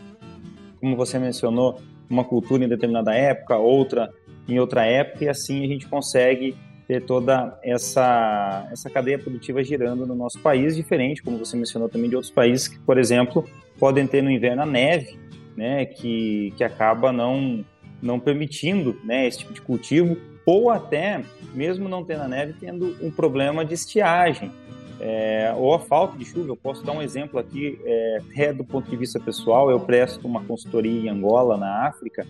como 0.81 0.97
você 0.97 1.18
mencionou, 1.18 1.81
uma 2.09 2.25
cultura 2.25 2.64
em 2.64 2.68
determinada 2.68 3.14
época, 3.14 3.57
outra 3.57 4.11
em 4.49 4.59
outra 4.59 4.87
época, 4.87 5.25
e 5.25 5.29
assim 5.29 5.62
a 5.62 5.68
gente 5.68 5.87
consegue 5.87 6.57
ter 6.88 7.05
toda 7.05 7.59
essa, 7.62 8.66
essa 8.72 8.88
cadeia 8.88 9.18
produtiva 9.18 9.62
girando 9.62 10.07
no 10.07 10.14
nosso 10.14 10.40
país, 10.40 10.74
diferente, 10.74 11.22
como 11.22 11.37
você 11.37 11.55
mencionou 11.55 11.87
também, 11.87 12.09
de 12.09 12.16
outros 12.16 12.33
países 12.33 12.66
que, 12.66 12.79
por 12.79 12.96
exemplo, 12.96 13.44
podem 13.79 14.07
ter 14.07 14.22
no 14.22 14.31
inverno 14.31 14.62
a 14.62 14.66
neve, 14.66 15.18
né, 15.55 15.85
que, 15.85 16.55
que 16.57 16.64
acaba 16.64 17.12
não, 17.12 17.62
não 18.01 18.18
permitindo 18.18 18.98
né, 19.05 19.29
esse 19.29 19.40
tipo 19.40 19.53
de 19.53 19.61
cultivo, 19.61 20.16
ou 20.46 20.70
até, 20.70 21.22
mesmo 21.55 21.90
não 21.90 22.03
tendo 22.03 22.22
a 22.22 22.29
neve, 22.29 22.55
tendo 22.59 22.96
um 23.03 23.11
problema 23.11 23.66
de 23.66 23.74
estiagem, 23.74 24.51
é, 24.98 25.53
ou 25.59 25.74
a 25.74 25.79
falta 25.79 26.16
de 26.16 26.24
chuva. 26.24 26.48
Eu 26.48 26.57
posso 26.57 26.83
dar 26.85 26.92
um 26.92 27.03
exemplo 27.03 27.38
aqui, 27.38 27.79
é, 27.85 28.18
até 28.31 28.51
do 28.51 28.64
ponto 28.64 28.88
de 28.88 28.96
vista 28.96 29.20
pessoal, 29.20 29.70
eu 29.70 29.79
presto 29.79 30.27
uma 30.27 30.42
consultoria 30.42 31.03
em 31.03 31.11
Angola, 31.11 31.59
na 31.59 31.87
África, 31.87 32.27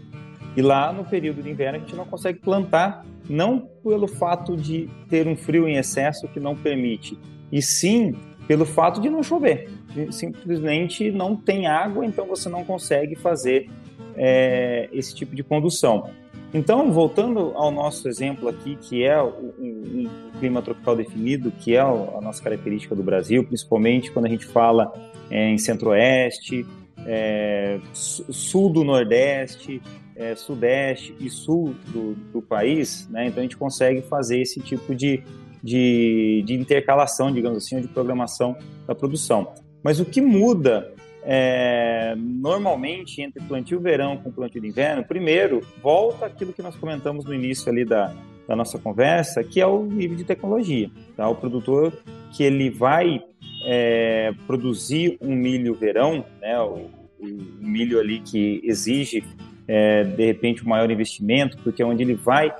e 0.59 0.61
lá 0.61 0.93
no 0.93 1.05
período 1.05 1.41
de 1.41 1.49
inverno 1.49 1.77
a 1.77 1.81
gente 1.81 1.95
não 1.95 2.05
consegue 2.05 2.41
plantar, 2.41 3.07
não 3.31 3.61
pelo 3.61 4.09
fato 4.09 4.57
de 4.57 4.91
ter 5.09 5.29
um 5.29 5.37
frio 5.37 5.69
em 5.69 5.77
excesso 5.77 6.27
que 6.27 6.41
não 6.41 6.57
permite, 6.57 7.17
e 7.53 7.63
sim 7.63 8.17
pelo 8.49 8.67
fato 8.67 9.01
de 9.01 9.09
não 9.09 9.23
chover. 9.23 9.71
Simplesmente 10.11 11.13
não 11.13 11.37
tem 11.37 11.69
água, 11.69 12.05
então 12.05 12.27
você 12.27 12.49
não 12.49 12.65
consegue 12.65 13.15
fazer 13.15 13.71
é, 14.17 14.89
esse 14.93 15.15
tipo 15.15 15.37
de 15.37 15.45
condução. 15.45 16.11
Então, 16.53 16.91
voltando 16.91 17.53
ao 17.55 17.71
nosso 17.71 18.09
exemplo 18.09 18.49
aqui, 18.49 18.75
que 18.83 19.05
é 19.05 19.23
um, 19.23 19.53
um 19.61 20.11
clima 20.41 20.61
tropical 20.61 20.97
definido, 20.97 21.53
que 21.53 21.77
é 21.77 21.81
a 21.81 22.21
nossa 22.21 22.43
característica 22.43 22.97
do 22.97 23.05
Brasil, 23.05 23.45
principalmente 23.45 24.11
quando 24.11 24.27
a 24.27 24.29
gente 24.29 24.47
fala 24.47 24.93
é, 25.31 25.51
em 25.51 25.59
centro-oeste, 25.59 26.67
é, 27.07 27.79
sul 27.93 28.73
do 28.73 28.83
nordeste, 28.83 29.81
é, 30.19 30.35
sudeste 30.35 31.15
e 31.21 31.31
sul 31.31 31.75
do, 31.87 32.15
do 32.33 32.43
país, 32.43 33.09
né? 33.09 33.27
então 33.27 33.39
a 33.39 33.43
gente 33.43 33.57
consegue 33.57 34.03
fazer 34.03 34.41
esse 34.41 34.61
tipo 34.61 34.95
de, 34.95 35.23
de, 35.63 36.43
de 36.45 36.55
intercalação, 36.55 37.33
digamos 37.33 37.59
assim, 37.59 37.77
ou 37.77 37.83
de 37.83 37.89
programação 37.89 38.57
da 38.87 38.95
produção. 38.95 39.55
Mas 39.83 40.01
o 40.01 40.05
que 40.05 40.21
muda 40.21 40.93
é, 41.23 42.15
normalmente 42.17 43.23
entre 43.23 43.43
plantio 43.45 43.81
verão 43.81 44.17
com 44.17 44.33
plantio 44.33 44.61
de 44.61 44.67
inverno, 44.67 45.05
primeiro, 45.05 45.61
volta 45.81 46.27
aquilo 46.27 46.53
que 46.53 46.63
nós 46.63 46.75
comentamos 46.75 47.25
no 47.25 47.33
início 47.33 47.71
ali 47.71 47.85
da, 47.85 48.13
da 48.47 48.57
nossa 48.57 48.77
conversa, 48.77 49.45
que 49.45 49.61
é 49.61 49.67
o 49.67 49.85
nível 49.85 50.17
de 50.17 50.25
tecnologia. 50.25 50.91
Tá? 51.17 51.29
O 51.29 51.37
produtor 51.37 51.93
que 52.33 52.43
ele 52.43 52.71
vai 52.71 53.23
é, 53.65 54.33
produzir 54.49 55.17
um 55.21 55.35
milho 55.35 55.75
verão, 55.75 56.25
né, 56.41 56.59
o, 56.61 56.91
o 57.21 57.27
milho 57.61 58.01
ali 58.01 58.21
que 58.21 58.61
exige 58.65 59.23
é, 59.69 60.03
de 60.03 60.25
repente, 60.25 60.65
um 60.65 60.69
maior 60.69 60.91
investimento, 60.91 61.59
porque 61.59 61.83
é 61.83 61.87
onde 61.87 62.03
ele 62.03 62.15
vai 62.15 62.55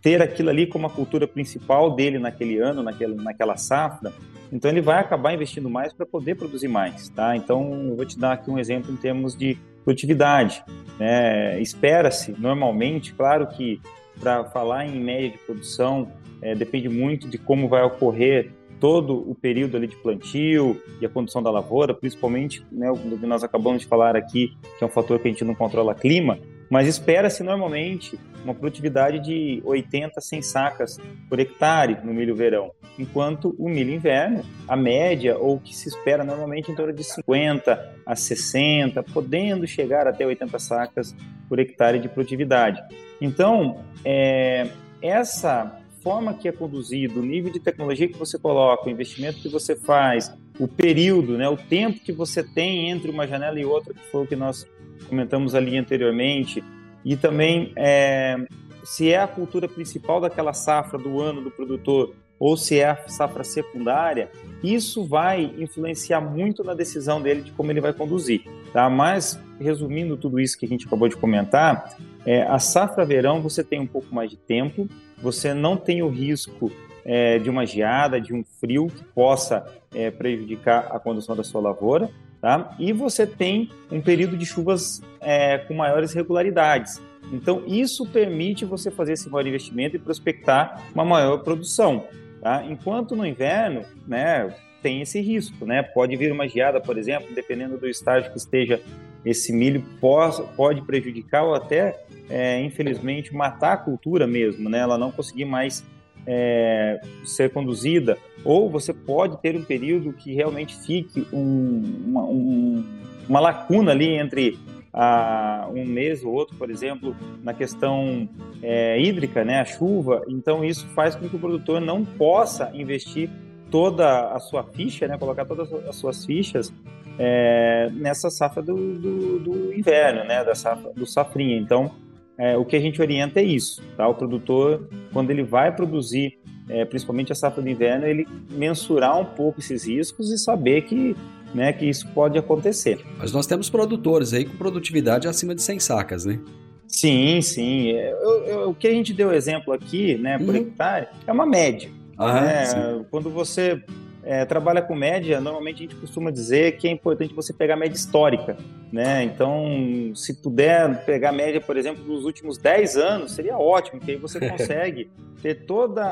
ter 0.00 0.22
aquilo 0.22 0.48
ali 0.48 0.66
como 0.66 0.86
a 0.86 0.90
cultura 0.90 1.28
principal 1.28 1.94
dele 1.94 2.18
naquele 2.18 2.58
ano, 2.58 2.82
naquela, 2.82 3.14
naquela 3.14 3.56
safra. 3.58 4.10
Então, 4.50 4.70
ele 4.70 4.80
vai 4.80 4.98
acabar 4.98 5.34
investindo 5.34 5.68
mais 5.68 5.92
para 5.92 6.06
poder 6.06 6.36
produzir 6.36 6.68
mais. 6.68 7.10
Tá? 7.10 7.36
Então, 7.36 7.88
eu 7.88 7.94
vou 7.96 8.06
te 8.06 8.18
dar 8.18 8.32
aqui 8.32 8.50
um 8.50 8.58
exemplo 8.58 8.90
em 8.90 8.96
termos 8.96 9.36
de 9.36 9.58
produtividade. 9.84 10.64
Né? 10.98 11.60
Espera-se, 11.60 12.34
normalmente, 12.38 13.12
claro 13.12 13.46
que 13.48 13.80
para 14.18 14.44
falar 14.44 14.86
em 14.86 14.98
média 14.98 15.30
de 15.30 15.38
produção, 15.38 16.08
é, 16.40 16.54
depende 16.54 16.88
muito 16.88 17.28
de 17.28 17.36
como 17.36 17.68
vai 17.68 17.82
ocorrer 17.82 18.52
todo 18.80 19.28
o 19.30 19.34
período 19.34 19.76
ali 19.76 19.86
de 19.86 19.96
plantio 19.96 20.80
e 21.00 21.06
a 21.06 21.08
condução 21.08 21.42
da 21.42 21.50
lavoura, 21.50 21.94
principalmente 21.94 22.64
né, 22.70 22.90
o 22.90 22.96
que 22.96 23.26
nós 23.26 23.42
acabamos 23.42 23.82
de 23.82 23.88
falar 23.88 24.16
aqui, 24.16 24.56
que 24.78 24.84
é 24.84 24.86
um 24.86 24.90
fator 24.90 25.18
que 25.18 25.28
a 25.28 25.30
gente 25.30 25.44
não 25.44 25.54
controla 25.54 25.94
clima, 25.94 26.38
mas 26.74 26.88
espera-se 26.88 27.44
normalmente 27.44 28.18
uma 28.42 28.52
produtividade 28.52 29.20
de 29.20 29.62
80 29.64 30.14
a 30.18 30.20
100 30.20 30.42
sacas 30.42 31.00
por 31.28 31.38
hectare 31.38 31.98
no 32.02 32.12
milho 32.12 32.34
verão, 32.34 32.72
enquanto 32.98 33.54
o 33.60 33.68
milho 33.68 33.92
inverno, 33.92 34.44
a 34.66 34.76
média, 34.76 35.38
ou 35.38 35.60
que 35.60 35.72
se 35.72 35.88
espera 35.88 36.24
normalmente 36.24 36.72
em 36.72 36.74
torno 36.74 36.92
de 36.92 37.04
50 37.04 37.94
a 38.04 38.16
60, 38.16 39.04
podendo 39.04 39.68
chegar 39.68 40.08
até 40.08 40.26
80 40.26 40.58
sacas 40.58 41.14
por 41.48 41.60
hectare 41.60 42.00
de 42.00 42.08
produtividade. 42.08 42.82
Então, 43.20 43.80
é, 44.04 44.66
essa 45.00 45.80
forma 46.02 46.34
que 46.34 46.48
é 46.48 46.52
conduzido, 46.52 47.20
o 47.20 47.24
nível 47.24 47.52
de 47.52 47.60
tecnologia 47.60 48.08
que 48.08 48.18
você 48.18 48.36
coloca, 48.36 48.88
o 48.88 48.90
investimento 48.90 49.38
que 49.38 49.48
você 49.48 49.76
faz, 49.76 50.36
o 50.58 50.66
período, 50.66 51.38
né, 51.38 51.48
o 51.48 51.56
tempo 51.56 52.00
que 52.00 52.12
você 52.12 52.42
tem 52.42 52.90
entre 52.90 53.12
uma 53.12 53.28
janela 53.28 53.60
e 53.60 53.64
outra, 53.64 53.94
que 53.94 54.04
foi 54.10 54.24
o 54.24 54.26
que 54.26 54.34
nós 54.34 54.66
comentamos 55.08 55.54
ali 55.54 55.76
anteriormente, 55.76 56.62
e 57.04 57.16
também 57.16 57.72
é, 57.76 58.36
se 58.82 59.10
é 59.10 59.18
a 59.18 59.26
cultura 59.26 59.68
principal 59.68 60.20
daquela 60.20 60.52
safra 60.52 60.98
do 60.98 61.20
ano 61.20 61.42
do 61.42 61.50
produtor 61.50 62.14
ou 62.38 62.56
se 62.56 62.80
é 62.80 62.90
a 62.90 63.08
safra 63.08 63.44
secundária, 63.44 64.30
isso 64.62 65.04
vai 65.04 65.54
influenciar 65.58 66.20
muito 66.20 66.64
na 66.64 66.74
decisão 66.74 67.22
dele 67.22 67.42
de 67.42 67.52
como 67.52 67.70
ele 67.70 67.80
vai 67.80 67.92
conduzir. 67.92 68.42
Tá? 68.72 68.90
Mas, 68.90 69.40
resumindo 69.60 70.16
tudo 70.16 70.40
isso 70.40 70.58
que 70.58 70.66
a 70.66 70.68
gente 70.68 70.86
acabou 70.86 71.08
de 71.08 71.16
comentar, 71.16 71.96
é, 72.26 72.42
a 72.42 72.58
safra 72.58 73.04
verão 73.04 73.40
você 73.40 73.62
tem 73.62 73.80
um 73.80 73.86
pouco 73.86 74.14
mais 74.14 74.30
de 74.30 74.36
tempo, 74.36 74.88
você 75.22 75.54
não 75.54 75.76
tem 75.76 76.02
o 76.02 76.08
risco 76.08 76.70
é, 77.04 77.38
de 77.38 77.48
uma 77.48 77.64
geada, 77.64 78.20
de 78.20 78.34
um 78.34 78.42
frio 78.60 78.88
que 78.88 79.04
possa 79.04 79.64
é, 79.94 80.10
prejudicar 80.10 80.88
a 80.90 80.98
condução 80.98 81.36
da 81.36 81.44
sua 81.44 81.60
lavoura. 81.60 82.10
Tá? 82.44 82.76
E 82.78 82.92
você 82.92 83.26
tem 83.26 83.70
um 83.90 84.02
período 84.02 84.36
de 84.36 84.44
chuvas 84.44 85.00
é, 85.18 85.56
com 85.56 85.72
maiores 85.72 86.12
regularidades. 86.12 87.00
Então, 87.32 87.62
isso 87.66 88.04
permite 88.04 88.66
você 88.66 88.90
fazer 88.90 89.14
esse 89.14 89.30
maior 89.30 89.46
investimento 89.46 89.96
e 89.96 89.98
prospectar 89.98 90.84
uma 90.94 91.06
maior 91.06 91.38
produção. 91.38 92.04
Tá? 92.42 92.62
Enquanto 92.68 93.16
no 93.16 93.24
inverno, 93.24 93.82
né, 94.06 94.54
tem 94.82 95.00
esse 95.00 95.22
risco, 95.22 95.64
né? 95.64 95.82
Pode 95.82 96.14
vir 96.18 96.30
uma 96.30 96.46
geada, 96.46 96.82
por 96.82 96.98
exemplo, 96.98 97.34
dependendo 97.34 97.78
do 97.78 97.88
estágio 97.88 98.30
que 98.30 98.36
esteja 98.36 98.78
esse 99.24 99.50
milho, 99.50 99.82
pode, 99.98 100.82
prejudicar 100.82 101.44
ou 101.44 101.54
até, 101.54 101.98
é, 102.28 102.60
infelizmente, 102.60 103.34
matar 103.34 103.72
a 103.72 103.78
cultura 103.78 104.26
mesmo, 104.26 104.68
né? 104.68 104.80
Ela 104.80 104.98
não 104.98 105.10
conseguir 105.10 105.46
mais 105.46 105.82
é, 106.26 107.00
ser 107.24 107.50
conduzida, 107.50 108.18
ou 108.44 108.68
você 108.68 108.92
pode 108.92 109.36
ter 109.38 109.56
um 109.56 109.64
período 109.64 110.12
que 110.12 110.34
realmente 110.34 110.76
fique 110.76 111.26
um, 111.32 111.82
uma, 112.06 112.22
um, 112.24 112.84
uma 113.28 113.40
lacuna 113.40 113.92
ali 113.92 114.08
entre 114.08 114.58
a 114.92 115.68
um 115.74 115.84
mês 115.84 116.22
ou 116.22 116.32
outro, 116.32 116.56
por 116.56 116.70
exemplo, 116.70 117.16
na 117.42 117.52
questão 117.52 118.28
é, 118.62 119.00
hídrica, 119.00 119.44
né, 119.44 119.60
a 119.60 119.64
chuva. 119.64 120.22
Então 120.28 120.64
isso 120.64 120.86
faz 120.94 121.16
com 121.16 121.28
que 121.28 121.34
o 121.34 121.38
produtor 121.38 121.80
não 121.80 122.04
possa 122.04 122.70
investir 122.72 123.28
toda 123.72 124.28
a 124.28 124.38
sua 124.38 124.62
ficha, 124.62 125.08
né, 125.08 125.18
colocar 125.18 125.44
todas 125.44 125.72
as 125.72 125.96
suas 125.96 126.24
fichas 126.24 126.72
é, 127.18 127.90
nessa 127.92 128.30
safra 128.30 128.62
do, 128.62 128.94
do, 128.98 129.38
do, 129.40 129.74
inverno, 129.74 130.24
né, 130.24 130.44
da 130.44 130.54
safra, 130.54 130.92
do 130.92 131.04
safrinha. 131.04 131.56
Então 131.56 131.90
é, 132.38 132.56
o 132.56 132.64
que 132.64 132.76
a 132.76 132.80
gente 132.80 133.00
orienta 133.00 133.40
é 133.40 133.44
isso, 133.44 133.82
tá? 133.96 134.06
O 134.08 134.14
produtor, 134.14 134.88
quando 135.12 135.30
ele 135.30 135.42
vai 135.42 135.74
produzir, 135.74 136.38
é, 136.68 136.84
principalmente 136.84 137.30
a 137.32 137.34
safra 137.34 137.62
do 137.62 137.68
inverno, 137.68 138.06
ele 138.06 138.26
mensurar 138.50 139.18
um 139.20 139.24
pouco 139.24 139.60
esses 139.60 139.86
riscos 139.86 140.30
e 140.30 140.38
saber 140.38 140.82
que 140.82 141.16
né, 141.54 141.72
que 141.72 141.88
isso 141.88 142.08
pode 142.08 142.36
acontecer. 142.36 142.98
Mas 143.16 143.32
nós 143.32 143.46
temos 143.46 143.70
produtores 143.70 144.34
aí 144.34 144.44
com 144.44 144.56
produtividade 144.56 145.28
acima 145.28 145.54
de 145.54 145.62
100 145.62 145.78
sacas, 145.78 146.24
né? 146.24 146.40
Sim, 146.88 147.40
sim. 147.40 147.92
É, 147.92 148.12
eu, 148.12 148.44
eu, 148.44 148.70
o 148.70 148.74
que 148.74 148.88
a 148.88 148.90
gente 148.90 149.12
deu 149.12 149.32
exemplo 149.32 149.72
aqui, 149.72 150.18
né, 150.18 150.36
por 150.36 150.48
uhum. 150.48 150.56
hectare, 150.56 151.06
é 151.24 151.32
uma 151.32 151.46
média. 151.46 151.88
Ah, 152.18 152.40
né? 152.40 153.04
Quando 153.10 153.30
você 153.30 153.80
é, 154.24 154.44
trabalha 154.44 154.80
com 154.80 154.94
média, 154.94 155.40
normalmente 155.40 155.76
a 155.76 155.86
gente 155.86 155.96
costuma 155.96 156.30
dizer 156.30 156.76
que 156.76 156.88
é 156.88 156.90
importante 156.90 157.34
você 157.34 157.52
pegar 157.52 157.76
média 157.76 157.96
histórica, 157.96 158.56
né? 158.92 159.22
Então, 159.22 160.12
se 160.14 160.34
puder 160.34 161.04
pegar 161.04 161.30
a 161.30 161.32
média, 161.32 161.60
por 161.60 161.76
exemplo, 161.76 162.02
dos 162.04 162.24
últimos 162.24 162.56
10 162.58 162.96
anos, 162.96 163.32
seria 163.32 163.58
ótimo, 163.58 163.98
porque 163.98 164.12
aí 164.12 164.18
você 164.18 164.40
consegue 164.48 165.10
ter 165.42 165.66
toda 165.66 166.02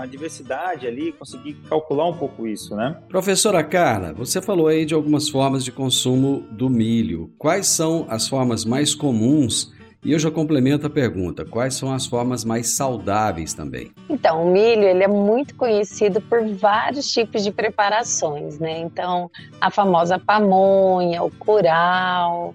a 0.00 0.06
diversidade 0.06 0.86
ali, 0.86 1.12
conseguir 1.12 1.54
calcular 1.68 2.06
um 2.06 2.16
pouco 2.16 2.46
isso, 2.46 2.74
né? 2.74 2.96
Professora 3.08 3.62
Carla, 3.62 4.14
você 4.14 4.40
falou 4.40 4.66
aí 4.66 4.86
de 4.86 4.94
algumas 4.94 5.28
formas 5.28 5.62
de 5.62 5.70
consumo 5.70 6.46
do 6.50 6.70
milho. 6.70 7.30
Quais 7.36 7.66
são 7.66 8.06
as 8.08 8.26
formas 8.26 8.64
mais 8.64 8.94
comuns 8.94 9.76
e 10.04 10.12
eu 10.12 10.18
já 10.18 10.30
complemento 10.30 10.86
a 10.86 10.90
pergunta: 10.90 11.44
quais 11.44 11.74
são 11.74 11.92
as 11.92 12.06
formas 12.06 12.44
mais 12.44 12.70
saudáveis 12.70 13.52
também? 13.52 13.90
Então, 14.08 14.44
o 14.46 14.50
milho 14.50 14.84
ele 14.84 15.02
é 15.02 15.08
muito 15.08 15.54
conhecido 15.54 16.20
por 16.20 16.44
vários 16.54 17.10
tipos 17.10 17.42
de 17.42 17.50
preparações, 17.50 18.58
né? 18.58 18.78
Então, 18.78 19.30
a 19.60 19.70
famosa 19.70 20.18
pamonha, 20.18 21.22
o 21.22 21.30
curau, 21.30 22.54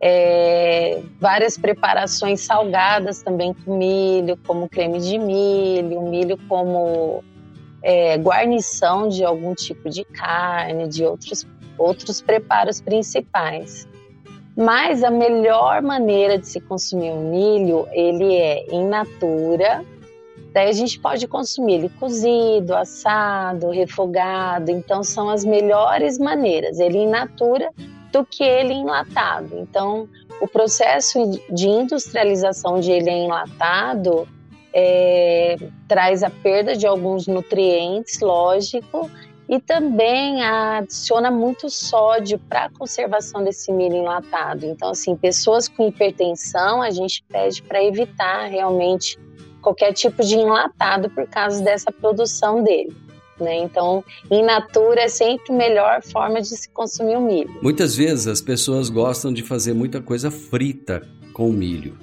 é, 0.00 1.00
várias 1.20 1.56
preparações 1.56 2.40
salgadas 2.40 3.22
também 3.22 3.54
com 3.54 3.78
milho, 3.78 4.36
como 4.46 4.68
creme 4.68 4.98
de 4.98 5.16
milho, 5.16 6.02
milho 6.02 6.36
como 6.48 7.22
é, 7.82 8.18
guarnição 8.18 9.08
de 9.08 9.24
algum 9.24 9.54
tipo 9.54 9.88
de 9.88 10.04
carne, 10.04 10.88
de 10.88 11.04
outros, 11.04 11.46
outros 11.78 12.20
preparos 12.20 12.80
principais. 12.80 13.88
Mas 14.56 15.02
a 15.02 15.10
melhor 15.10 15.80
maneira 15.80 16.38
de 16.38 16.46
se 16.46 16.60
consumir 16.60 17.10
o 17.10 17.20
milho, 17.20 17.88
ele 17.92 18.34
é 18.36 18.66
in 18.74 18.86
natura. 18.86 19.84
Daí 20.52 20.68
a 20.68 20.72
gente 20.72 21.00
pode 21.00 21.26
consumir 21.26 21.74
ele 21.74 21.88
cozido, 21.88 22.74
assado, 22.74 23.70
refogado. 23.70 24.70
Então 24.70 25.02
são 25.02 25.30
as 25.30 25.44
melhores 25.44 26.18
maneiras, 26.18 26.78
ele 26.78 26.98
in 26.98 27.08
natura 27.08 27.70
do 28.12 28.24
que 28.26 28.44
ele 28.44 28.74
enlatado. 28.74 29.58
Então 29.58 30.06
o 30.40 30.46
processo 30.46 31.18
de 31.50 31.68
industrialização 31.68 32.78
de 32.78 32.90
ele 32.90 33.10
enlatado 33.10 34.28
é, 34.74 35.56
traz 35.88 36.22
a 36.22 36.30
perda 36.30 36.76
de 36.76 36.86
alguns 36.86 37.26
nutrientes, 37.26 38.20
lógico, 38.20 39.10
e 39.52 39.60
também 39.60 40.42
adiciona 40.42 41.30
muito 41.30 41.68
sódio 41.68 42.38
para 42.38 42.64
a 42.64 42.70
conservação 42.70 43.44
desse 43.44 43.70
milho 43.70 43.96
enlatado. 43.96 44.64
Então, 44.64 44.88
assim, 44.88 45.14
pessoas 45.14 45.68
com 45.68 45.86
hipertensão, 45.86 46.80
a 46.80 46.90
gente 46.90 47.22
pede 47.28 47.62
para 47.62 47.84
evitar 47.84 48.46
realmente 48.46 49.18
qualquer 49.60 49.92
tipo 49.92 50.24
de 50.24 50.36
enlatado 50.36 51.10
por 51.10 51.26
causa 51.26 51.62
dessa 51.62 51.92
produção 51.92 52.64
dele. 52.64 52.96
Né? 53.38 53.56
Então, 53.58 54.02
in 54.30 54.42
natura 54.42 55.02
é 55.02 55.08
sempre 55.08 55.52
a 55.52 55.56
melhor 55.56 56.02
forma 56.02 56.40
de 56.40 56.48
se 56.48 56.70
consumir 56.70 57.16
o 57.16 57.20
milho. 57.20 57.50
Muitas 57.60 57.94
vezes 57.94 58.26
as 58.26 58.40
pessoas 58.40 58.88
gostam 58.88 59.30
de 59.30 59.42
fazer 59.42 59.74
muita 59.74 60.00
coisa 60.00 60.30
frita 60.30 61.06
com 61.34 61.52
milho. 61.52 61.98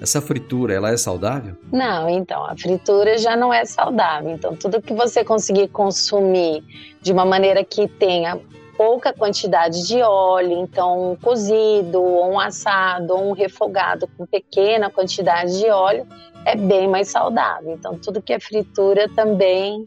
Essa 0.00 0.20
fritura, 0.20 0.74
ela 0.74 0.90
é 0.90 0.96
saudável? 0.96 1.56
Não, 1.72 2.08
então, 2.08 2.44
a 2.44 2.56
fritura 2.56 3.18
já 3.18 3.36
não 3.36 3.52
é 3.52 3.64
saudável. 3.64 4.30
Então, 4.30 4.54
tudo 4.54 4.80
que 4.80 4.94
você 4.94 5.24
conseguir 5.24 5.68
consumir 5.68 6.62
de 7.02 7.12
uma 7.12 7.24
maneira 7.24 7.64
que 7.64 7.88
tenha 7.88 8.38
pouca 8.76 9.12
quantidade 9.12 9.88
de 9.88 10.00
óleo, 10.00 10.52
então 10.60 11.10
um 11.10 11.16
cozido, 11.16 12.00
ou 12.00 12.30
um 12.30 12.38
assado, 12.38 13.12
ou 13.12 13.30
um 13.30 13.32
refogado 13.32 14.08
com 14.16 14.24
pequena 14.24 14.88
quantidade 14.88 15.58
de 15.58 15.68
óleo, 15.68 16.06
é 16.44 16.54
bem 16.54 16.86
mais 16.86 17.08
saudável. 17.08 17.72
Então, 17.72 17.98
tudo 17.98 18.22
que 18.22 18.32
é 18.32 18.38
fritura 18.38 19.08
também 19.08 19.84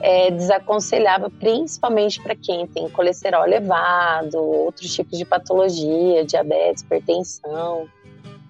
é 0.00 0.32
desaconselhável, 0.32 1.30
principalmente 1.30 2.20
para 2.20 2.34
quem 2.34 2.66
tem 2.66 2.88
colesterol 2.90 3.46
elevado, 3.46 4.36
outros 4.36 4.92
tipos 4.92 5.16
de 5.16 5.24
patologia, 5.24 6.24
diabetes, 6.24 6.82
hipertensão. 6.82 7.86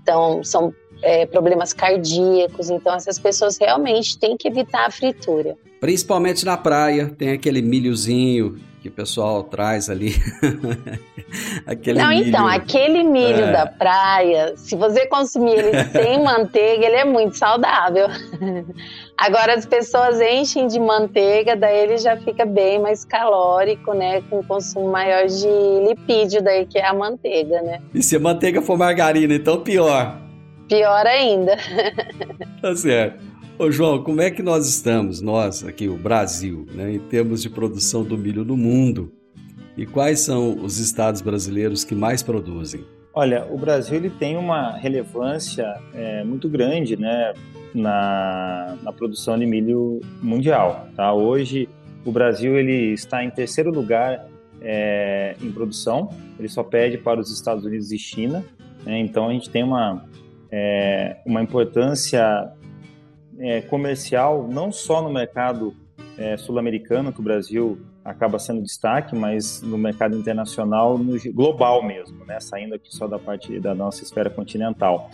Então, 0.03 0.43
são 0.43 0.75
é, 1.03 1.27
problemas 1.27 1.73
cardíacos. 1.73 2.71
Então, 2.71 2.95
essas 2.95 3.19
pessoas 3.19 3.59
realmente 3.59 4.19
têm 4.19 4.37
que 4.37 4.49
evitar 4.49 4.87
a 4.87 4.91
fritura. 4.91 5.57
Principalmente 5.81 6.45
na 6.45 6.57
praia, 6.57 7.15
tem 7.17 7.31
aquele 7.31 7.61
milhozinho 7.61 8.59
que 8.85 8.89
o 8.89 8.93
pessoal 8.93 9.43
traz 9.43 9.89
ali. 9.89 10.15
aquele 11.67 11.99
Não, 11.99 12.11
milho. 12.11 12.29
então, 12.29 12.47
aquele 12.47 13.03
milho 13.03 13.45
é. 13.45 13.53
da 13.53 13.67
praia, 13.67 14.53
se 14.57 14.77
você 14.77 15.07
consumir 15.07 15.53
ele 15.53 15.85
sem 15.91 16.23
manteiga, 16.23 16.85
ele 16.85 16.97
é 16.97 17.05
muito 17.05 17.35
saudável. 17.39 18.09
Agora 19.17 19.55
as 19.55 19.65
pessoas 19.65 20.21
enchem 20.21 20.67
de 20.67 20.79
manteiga, 20.79 21.57
daí 21.57 21.79
ele 21.79 21.97
já 21.97 22.15
fica 22.19 22.45
bem 22.45 22.79
mais 22.79 23.07
calórico, 23.07 23.95
né? 23.95 24.23
Com 24.29 24.43
consumo 24.45 24.91
maior 24.91 25.27
de 25.29 25.49
lipídio, 25.89 26.43
daí 26.43 26.67
que 26.67 26.77
é 26.77 26.87
a 26.87 26.93
manteiga, 26.93 27.63
né? 27.63 27.81
E 27.95 28.03
se 28.03 28.17
a 28.17 28.21
manteiga 28.21 28.61
for 28.61 28.77
margarina, 28.77 29.35
então 29.35 29.63
pior. 29.63 30.24
Pior 30.69 31.07
ainda. 31.07 31.57
tá 32.61 32.75
certo. 32.75 33.23
Ô 33.59 33.71
João, 33.71 34.03
como 34.03 34.21
é 34.21 34.31
que 34.31 34.43
nós 34.43 34.69
estamos, 34.69 35.21
nós 35.21 35.65
aqui, 35.65 35.89
o 35.89 35.97
Brasil, 35.97 36.67
né, 36.75 36.95
em 36.95 36.99
termos 36.99 37.41
de 37.41 37.49
produção 37.49 38.03
do 38.03 38.19
milho 38.19 38.45
no 38.45 38.57
mundo? 38.57 39.13
E 39.77 39.87
quais 39.87 40.21
são 40.21 40.57
os 40.57 40.79
estados 40.79 41.21
brasileiros 41.21 41.85
que 41.85 41.95
mais 41.95 42.23
produzem? 42.23 42.85
Olha, 43.13 43.47
o 43.49 43.57
Brasil 43.57 43.97
ele 43.97 44.11
tem 44.11 44.37
uma 44.37 44.73
relevância 44.77 45.81
é, 45.95 46.25
muito 46.25 46.49
grande 46.49 46.97
né, 46.97 47.33
na, 47.73 48.77
na 48.83 48.93
produção 48.93 49.39
de 49.39 49.47
milho 49.47 50.01
mundial. 50.21 50.89
Tá? 50.97 51.13
Hoje, 51.13 51.69
o 52.05 52.11
Brasil 52.11 52.59
ele 52.59 52.93
está 52.93 53.23
em 53.23 53.31
terceiro 53.31 53.71
lugar 53.71 54.27
é, 54.61 55.37
em 55.41 55.53
produção, 55.53 56.11
ele 56.39 56.49
só 56.49 56.65
pede 56.65 56.99
para 56.99 57.21
os 57.21 57.31
Estados 57.31 57.65
Unidos 57.65 57.93
e 57.93 57.99
China. 57.99 58.45
Né? 58.85 58.99
Então, 58.99 59.29
a 59.29 59.33
gente 59.33 59.49
tem 59.49 59.63
uma, 59.63 60.05
é, 60.57 61.17
uma 61.27 61.43
importância 61.43 62.53
é, 63.41 63.61
comercial 63.63 64.47
não 64.49 64.71
só 64.71 65.03
no 65.03 65.13
mercado 65.13 65.75
é, 66.17 66.37
sul-americano, 66.37 67.13
que 67.13 67.19
o 67.19 67.25
Brasil 67.25 67.81
acaba 68.05 68.39
sendo 68.39 68.63
destaque, 68.63 69.17
mas 69.17 69.61
no 69.63 69.77
mercado 69.77 70.17
internacional, 70.17 70.97
no 70.97 71.19
global 71.33 71.83
mesmo, 71.83 72.25
né? 72.25 72.39
saindo 72.39 72.77
aqui 72.77 72.95
só 72.95 73.09
da 73.09 73.19
parte 73.19 73.59
da 73.59 73.75
nossa 73.75 74.05
esfera 74.05 74.31
continental. 74.31 75.11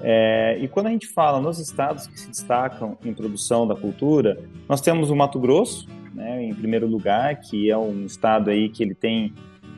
É, 0.00 0.56
e 0.58 0.66
quando 0.66 0.86
a 0.86 0.90
gente 0.90 1.08
fala 1.08 1.42
nos 1.42 1.58
estados 1.58 2.06
que 2.06 2.18
se 2.18 2.28
destacam 2.28 2.96
em 3.04 3.12
produção 3.12 3.66
da 3.66 3.74
cultura, 3.74 4.38
nós 4.66 4.80
temos 4.80 5.10
o 5.10 5.16
Mato 5.16 5.38
Grosso, 5.38 5.86
né, 6.14 6.42
em 6.42 6.54
primeiro 6.54 6.86
lugar, 6.86 7.38
que 7.38 7.70
é 7.70 7.76
um 7.76 8.06
estado 8.06 8.48
aí 8.48 8.70
que 8.70 8.82
ele 8.82 8.94
tem 8.94 9.34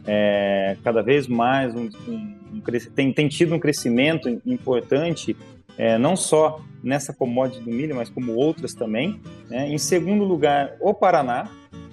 é, 0.07 0.77
cada 0.83 1.03
vez 1.03 1.29
mais 1.29 1.75
um, 1.75 1.89
um, 2.09 2.37
um, 2.55 2.63
tem, 2.95 3.13
tem 3.13 3.29
tido 3.29 3.55
um 3.55 3.59
crescimento 3.59 4.29
importante 4.45 5.37
é, 5.79 5.97
não 5.97 6.17
só 6.17 6.61
nessa 6.83 7.13
commodity 7.13 7.63
do 7.63 7.71
milho, 7.71 7.95
mas 7.95 8.11
como 8.11 8.35
outras 8.35 8.75
também. 8.75 9.21
Né? 9.49 9.69
Em 9.69 9.79
segundo 9.79 10.25
lugar, 10.25 10.75
o 10.81 10.93
Paraná, 10.93 11.49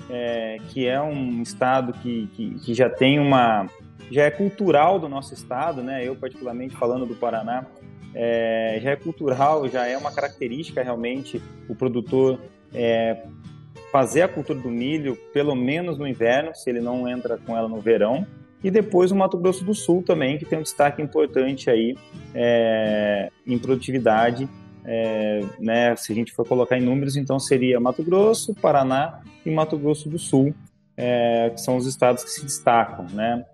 é, 0.09 0.57
que 0.69 0.87
é 0.87 0.99
um 0.99 1.41
estado 1.41 1.93
que, 1.93 2.27
que, 2.33 2.55
que, 2.59 2.73
já 2.73 2.89
tem 2.89 3.19
uma 3.19 3.67
já 4.11 4.23
é 4.23 4.31
cultural 4.31 4.99
do 4.99 5.07
nosso 5.07 5.35
estado, 5.35 5.83
né? 5.83 6.03
Eu 6.03 6.15
particularmente 6.15 6.75
falando 6.75 7.05
do 7.05 7.13
Paraná, 7.13 7.67
é, 8.15 8.79
já 8.81 8.89
é 8.91 8.95
cultural, 8.95 9.69
já 9.69 9.85
é 9.85 9.95
uma 9.95 10.11
característica 10.11 10.81
realmente 10.81 11.39
o 11.67 11.75
produtor 11.75 12.39
é, 12.73 13.23
fazer 13.91 14.21
a 14.21 14.27
cultura 14.27 14.59
do 14.59 14.69
milho, 14.69 15.15
pelo 15.33 15.55
menos 15.55 15.97
no 15.97 16.07
inverno, 16.07 16.53
se 16.53 16.69
ele 16.69 16.79
não 16.79 17.07
entra 17.07 17.37
com 17.37 17.57
ela 17.57 17.67
no 17.67 17.79
verão. 17.79 18.25
E 18.63 18.69
depois 18.69 19.11
o 19.11 19.15
Mato 19.15 19.37
Grosso 19.37 19.63
do 19.63 19.73
Sul 19.73 20.03
também, 20.03 20.37
que 20.37 20.45
tem 20.45 20.59
um 20.59 20.63
destaque 20.63 21.01
importante 21.01 21.69
aí 21.69 21.95
é, 22.35 23.29
em 23.47 23.57
produtividade 23.57 24.49
é, 24.85 25.41
né, 25.59 25.95
se 25.95 26.11
a 26.11 26.15
gente 26.15 26.31
for 26.31 26.47
colocar 26.47 26.77
em 26.77 26.81
números, 26.81 27.15
então 27.15 27.39
seria 27.39 27.79
Mato 27.79 28.03
Grosso, 28.03 28.55
Paraná 28.55 29.21
e 29.45 29.51
Mato 29.51 29.77
Grosso 29.77 30.09
do 30.09 30.17
Sul, 30.17 30.53
é, 30.97 31.51
que 31.51 31.61
são 31.61 31.77
os 31.77 31.85
estados 31.85 32.23
que 32.23 32.31
se 32.31 32.43
destacam. 32.43 33.05
Né? 33.13 33.45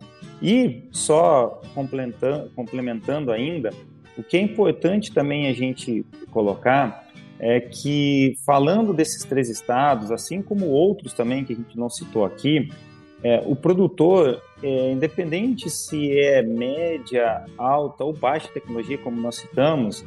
E 0.41 0.87
só 0.91 1.61
complementando, 1.73 2.49
complementando 2.55 3.31
ainda, 3.31 3.71
o 4.17 4.23
que 4.23 4.37
é 4.37 4.41
importante 4.41 5.13
também 5.13 5.47
a 5.47 5.53
gente 5.53 6.05
colocar 6.31 7.04
é 7.39 7.59
que, 7.59 8.35
falando 8.45 8.93
desses 8.93 9.23
três 9.23 9.49
estados, 9.49 10.11
assim 10.11 10.41
como 10.41 10.67
outros 10.67 11.13
também 11.13 11.43
que 11.43 11.53
a 11.53 11.55
gente 11.55 11.77
não 11.77 11.89
citou 11.89 12.25
aqui, 12.25 12.69
é, 13.23 13.41
o 13.45 13.55
produtor, 13.55 14.41
é, 14.61 14.91
independente 14.91 15.69
se 15.69 16.17
é 16.17 16.41
média, 16.41 17.45
alta 17.57 18.03
ou 18.03 18.13
baixa 18.13 18.47
tecnologia, 18.53 18.97
como 18.97 19.19
nós 19.19 19.37
citamos, 19.37 20.05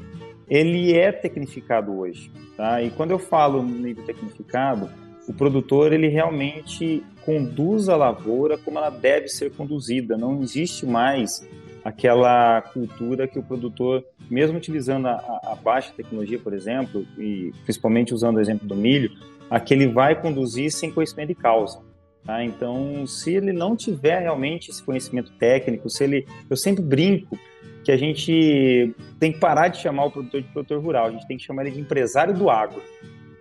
ele 0.48 0.96
é 0.96 1.12
tecnificado 1.12 1.98
hoje. 1.98 2.30
Tá? 2.56 2.82
E 2.82 2.90
quando 2.90 3.10
eu 3.10 3.18
falo 3.18 3.62
no 3.62 3.78
nível 3.78 4.04
tecnificado, 4.04 4.88
o 5.28 5.34
produtor 5.34 5.92
ele 5.92 6.08
realmente 6.08 7.04
conduz 7.24 7.88
a 7.88 7.96
lavoura 7.96 8.56
como 8.56 8.78
ela 8.78 8.88
deve 8.88 9.28
ser 9.28 9.52
conduzida. 9.52 10.16
Não 10.16 10.40
existe 10.40 10.86
mais 10.86 11.46
aquela 11.88 12.60
cultura 12.60 13.26
que 13.26 13.38
o 13.38 13.42
produtor, 13.42 14.04
mesmo 14.30 14.58
utilizando 14.58 15.08
a, 15.08 15.40
a 15.44 15.54
baixa 15.54 15.92
tecnologia, 15.96 16.38
por 16.38 16.52
exemplo, 16.52 17.06
e 17.16 17.52
principalmente 17.64 18.12
usando 18.12 18.36
o 18.36 18.40
exemplo 18.40 18.68
do 18.68 18.76
milho, 18.76 19.10
aquele 19.50 19.86
vai 19.86 20.20
conduzir 20.20 20.70
sem 20.70 20.90
conhecimento 20.90 21.28
de 21.28 21.34
causa. 21.34 21.80
Tá? 22.24 22.44
Então, 22.44 23.06
se 23.06 23.34
ele 23.34 23.52
não 23.52 23.74
tiver 23.74 24.20
realmente 24.20 24.70
esse 24.70 24.82
conhecimento 24.82 25.32
técnico, 25.38 25.88
se 25.88 26.04
ele, 26.04 26.26
eu 26.50 26.56
sempre 26.56 26.82
brinco 26.82 27.38
que 27.82 27.90
a 27.90 27.96
gente 27.96 28.94
tem 29.18 29.32
que 29.32 29.38
parar 29.38 29.68
de 29.68 29.78
chamar 29.78 30.04
o 30.04 30.10
produtor 30.10 30.42
de 30.42 30.48
produtor 30.48 30.82
rural, 30.82 31.06
a 31.06 31.10
gente 31.10 31.26
tem 31.26 31.38
que 31.38 31.42
chamar 31.42 31.62
ele 31.64 31.76
de 31.76 31.80
empresário 31.80 32.34
do 32.34 32.50
agro, 32.50 32.82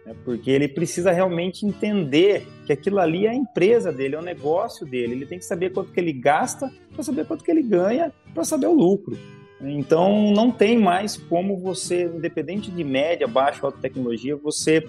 né? 0.07 0.15
porque 0.23 0.49
ele 0.49 0.67
precisa 0.67 1.11
realmente 1.11 1.65
entender 1.65 2.47
que 2.65 2.71
aquilo 2.71 2.99
ali 2.99 3.25
é 3.25 3.29
a 3.29 3.35
empresa 3.35 3.91
dele, 3.91 4.15
é 4.15 4.19
o 4.19 4.23
negócio 4.23 4.85
dele, 4.85 5.13
ele 5.13 5.25
tem 5.25 5.37
que 5.37 5.45
saber 5.45 5.71
quanto 5.71 5.91
que 5.91 5.99
ele 5.99 6.13
gasta 6.13 6.71
para 6.93 7.03
saber 7.03 7.25
quanto 7.25 7.43
que 7.43 7.51
ele 7.51 7.61
ganha 7.61 8.11
para 8.33 8.45
saber 8.45 8.67
o 8.67 8.73
lucro. 8.73 9.17
Então 9.59 10.31
não 10.31 10.51
tem 10.51 10.77
mais 10.77 11.17
como 11.17 11.57
você, 11.57 12.03
independente 12.05 12.71
de 12.71 12.83
média, 12.83 13.27
baixa, 13.27 13.65
alta 13.65 13.79
tecnologia, 13.79 14.35
você 14.35 14.87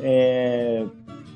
é, 0.00 0.84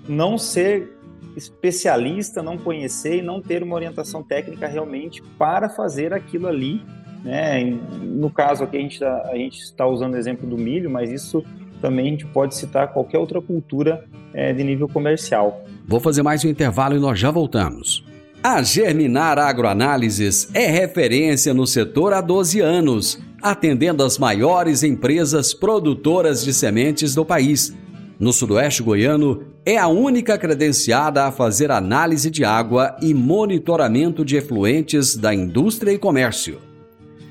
não 0.08 0.38
ser 0.38 0.92
especialista, 1.36 2.42
não 2.42 2.56
conhecer 2.56 3.16
e 3.16 3.22
não 3.22 3.42
ter 3.42 3.62
uma 3.62 3.74
orientação 3.74 4.22
técnica 4.22 4.68
realmente 4.68 5.20
para 5.36 5.68
fazer 5.68 6.12
aquilo 6.12 6.46
ali 6.46 6.80
né? 7.24 7.64
No 8.02 8.28
caso 8.28 8.62
aqui 8.62 8.76
a 8.76 8.80
gente 8.80 9.00
tá, 9.00 9.22
a 9.30 9.36
gente 9.36 9.58
está 9.60 9.86
usando 9.86 10.12
o 10.12 10.16
exemplo 10.18 10.46
do 10.46 10.58
milho, 10.58 10.90
mas 10.90 11.10
isso 11.10 11.42
também 11.80 12.06
a 12.06 12.10
gente 12.10 12.26
pode 12.26 12.54
citar 12.54 12.92
qualquer 12.92 13.18
outra 13.18 13.40
cultura 13.40 14.04
é, 14.32 14.52
de 14.52 14.64
nível 14.64 14.88
comercial. 14.88 15.64
Vou 15.86 16.00
fazer 16.00 16.22
mais 16.22 16.44
um 16.44 16.48
intervalo 16.48 16.96
e 16.96 16.98
nós 16.98 17.18
já 17.18 17.30
voltamos. 17.30 18.04
A 18.42 18.62
Germinar 18.62 19.38
Agroanálises 19.38 20.48
é 20.52 20.66
referência 20.66 21.54
no 21.54 21.66
setor 21.66 22.12
há 22.12 22.20
12 22.20 22.60
anos, 22.60 23.18
atendendo 23.40 24.02
as 24.02 24.18
maiores 24.18 24.82
empresas 24.82 25.54
produtoras 25.54 26.44
de 26.44 26.52
sementes 26.52 27.14
do 27.14 27.24
país. 27.24 27.74
No 28.18 28.32
Sudoeste 28.32 28.82
Goiano, 28.82 29.44
é 29.64 29.78
a 29.78 29.88
única 29.88 30.36
credenciada 30.36 31.24
a 31.24 31.32
fazer 31.32 31.70
análise 31.70 32.30
de 32.30 32.44
água 32.44 32.96
e 33.00 33.14
monitoramento 33.14 34.24
de 34.24 34.36
efluentes 34.36 35.16
da 35.16 35.34
indústria 35.34 35.92
e 35.92 35.98
comércio. 35.98 36.58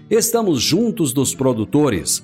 Estamos 0.09 0.61
juntos 0.61 1.13
dos 1.13 1.33
produtores 1.33 2.23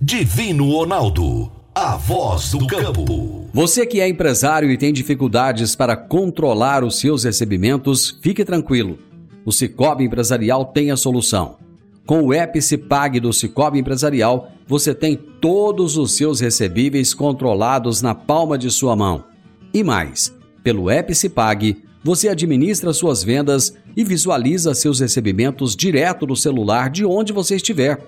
Divino 0.01 0.71
Ronaldo, 0.71 1.51
a 1.73 1.95
voz 1.95 2.51
do 2.51 2.67
campo. 2.67 3.39
Você 3.51 3.83
que 3.85 3.99
é 3.99 4.07
empresário 4.07 4.69
e 4.69 4.77
tem 4.77 4.93
dificuldades 4.93 5.75
para 5.75 5.97
controlar 5.97 6.83
os 6.83 6.99
seus 6.99 7.23
recebimentos, 7.23 8.19
fique 8.21 8.45
tranquilo. 8.45 8.99
O 9.45 9.51
Cicobi 9.51 10.03
Empresarial 10.03 10.65
tem 10.65 10.91
a 10.91 10.97
solução. 10.97 11.57
Com 12.09 12.23
o 12.23 12.33
Epicipag 12.33 13.19
do 13.19 13.31
Cicobi 13.31 13.77
Empresarial, 13.77 14.51
você 14.65 14.95
tem 14.95 15.15
todos 15.15 15.95
os 15.95 16.13
seus 16.13 16.39
recebíveis 16.39 17.13
controlados 17.13 18.01
na 18.01 18.15
palma 18.15 18.57
de 18.57 18.71
sua 18.71 18.95
mão. 18.95 19.25
E 19.71 19.83
mais, 19.83 20.35
pelo 20.63 20.89
Epicipag, 20.89 21.77
você 22.03 22.27
administra 22.27 22.93
suas 22.93 23.23
vendas 23.23 23.75
e 23.95 24.03
visualiza 24.03 24.73
seus 24.73 24.99
recebimentos 24.99 25.75
direto 25.75 26.25
no 26.25 26.35
celular 26.35 26.89
de 26.89 27.05
onde 27.05 27.31
você 27.31 27.57
estiver. 27.57 28.03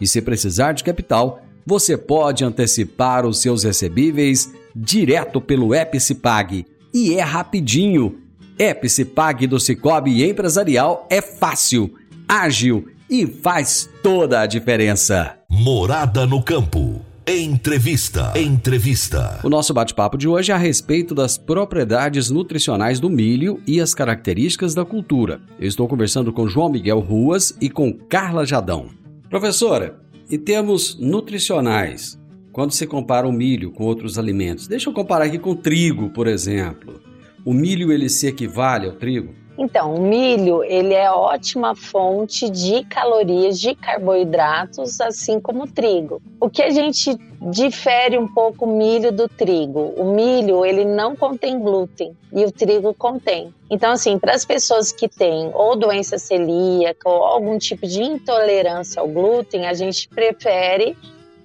E 0.00 0.06
se 0.06 0.22
precisar 0.22 0.72
de 0.72 0.82
capital, 0.82 1.42
você 1.66 1.94
pode 1.94 2.46
antecipar 2.46 3.26
os 3.26 3.42
seus 3.42 3.64
recebíveis 3.64 4.50
direto 4.74 5.42
pelo 5.42 5.74
Epicipag. 5.74 6.64
E 6.94 7.16
é 7.16 7.20
rapidinho. 7.20 8.18
Epicipag 8.58 9.46
do 9.46 9.60
Cicobi 9.60 10.26
Empresarial 10.26 11.06
é 11.10 11.20
fácil, 11.20 11.92
ágil 12.26 12.91
e 13.12 13.26
faz 13.26 13.90
toda 14.02 14.40
a 14.40 14.46
diferença. 14.46 15.36
Morada 15.46 16.26
no 16.26 16.42
campo. 16.42 17.04
Entrevista. 17.26 18.32
Entrevista. 18.34 19.38
O 19.44 19.50
nosso 19.50 19.74
bate-papo 19.74 20.16
de 20.16 20.26
hoje 20.26 20.50
é 20.50 20.54
a 20.54 20.58
respeito 20.58 21.14
das 21.14 21.36
propriedades 21.36 22.30
nutricionais 22.30 22.98
do 22.98 23.10
milho 23.10 23.60
e 23.66 23.82
as 23.82 23.92
características 23.92 24.74
da 24.74 24.82
cultura. 24.82 25.42
Eu 25.60 25.68
estou 25.68 25.86
conversando 25.86 26.32
com 26.32 26.48
João 26.48 26.70
Miguel 26.70 27.00
Ruas 27.00 27.54
e 27.60 27.68
com 27.68 27.92
Carla 27.92 28.46
Jadão. 28.46 28.86
Professora, 29.28 30.00
em 30.30 30.38
termos 30.38 30.98
nutricionais, 30.98 32.18
quando 32.50 32.72
se 32.72 32.86
compara 32.86 33.28
o 33.28 33.32
milho 33.32 33.72
com 33.72 33.84
outros 33.84 34.18
alimentos, 34.18 34.66
deixa 34.66 34.88
eu 34.88 34.94
comparar 34.94 35.26
aqui 35.26 35.38
com 35.38 35.50
o 35.50 35.56
trigo, 35.56 36.08
por 36.08 36.26
exemplo. 36.26 36.98
O 37.44 37.52
milho 37.52 37.92
ele 37.92 38.08
se 38.08 38.26
equivale 38.26 38.86
ao 38.86 38.92
trigo? 38.92 39.34
Então, 39.58 39.94
o 39.94 40.00
milho, 40.00 40.64
ele 40.64 40.94
é 40.94 41.10
ótima 41.10 41.74
fonte 41.74 42.48
de 42.48 42.84
calorias, 42.84 43.60
de 43.60 43.74
carboidratos, 43.74 45.00
assim 45.00 45.38
como 45.38 45.64
o 45.64 45.66
trigo. 45.66 46.22
O 46.40 46.48
que 46.48 46.62
a 46.62 46.70
gente 46.70 47.14
difere 47.50 48.18
um 48.18 48.26
pouco 48.26 48.64
o 48.64 48.76
milho 48.76 49.12
do 49.12 49.28
trigo? 49.28 49.92
O 49.96 50.04
milho, 50.14 50.64
ele 50.64 50.84
não 50.84 51.14
contém 51.14 51.58
glúten 51.58 52.16
e 52.32 52.44
o 52.44 52.50
trigo 52.50 52.94
contém. 52.94 53.52
Então, 53.70 53.92
assim, 53.92 54.18
para 54.18 54.34
as 54.34 54.44
pessoas 54.44 54.90
que 54.90 55.06
têm 55.06 55.50
ou 55.52 55.76
doença 55.76 56.16
celíaca 56.16 57.08
ou 57.08 57.22
algum 57.22 57.58
tipo 57.58 57.86
de 57.86 58.02
intolerância 58.02 59.00
ao 59.00 59.08
glúten, 59.08 59.66
a 59.66 59.74
gente 59.74 60.08
prefere, 60.08 60.96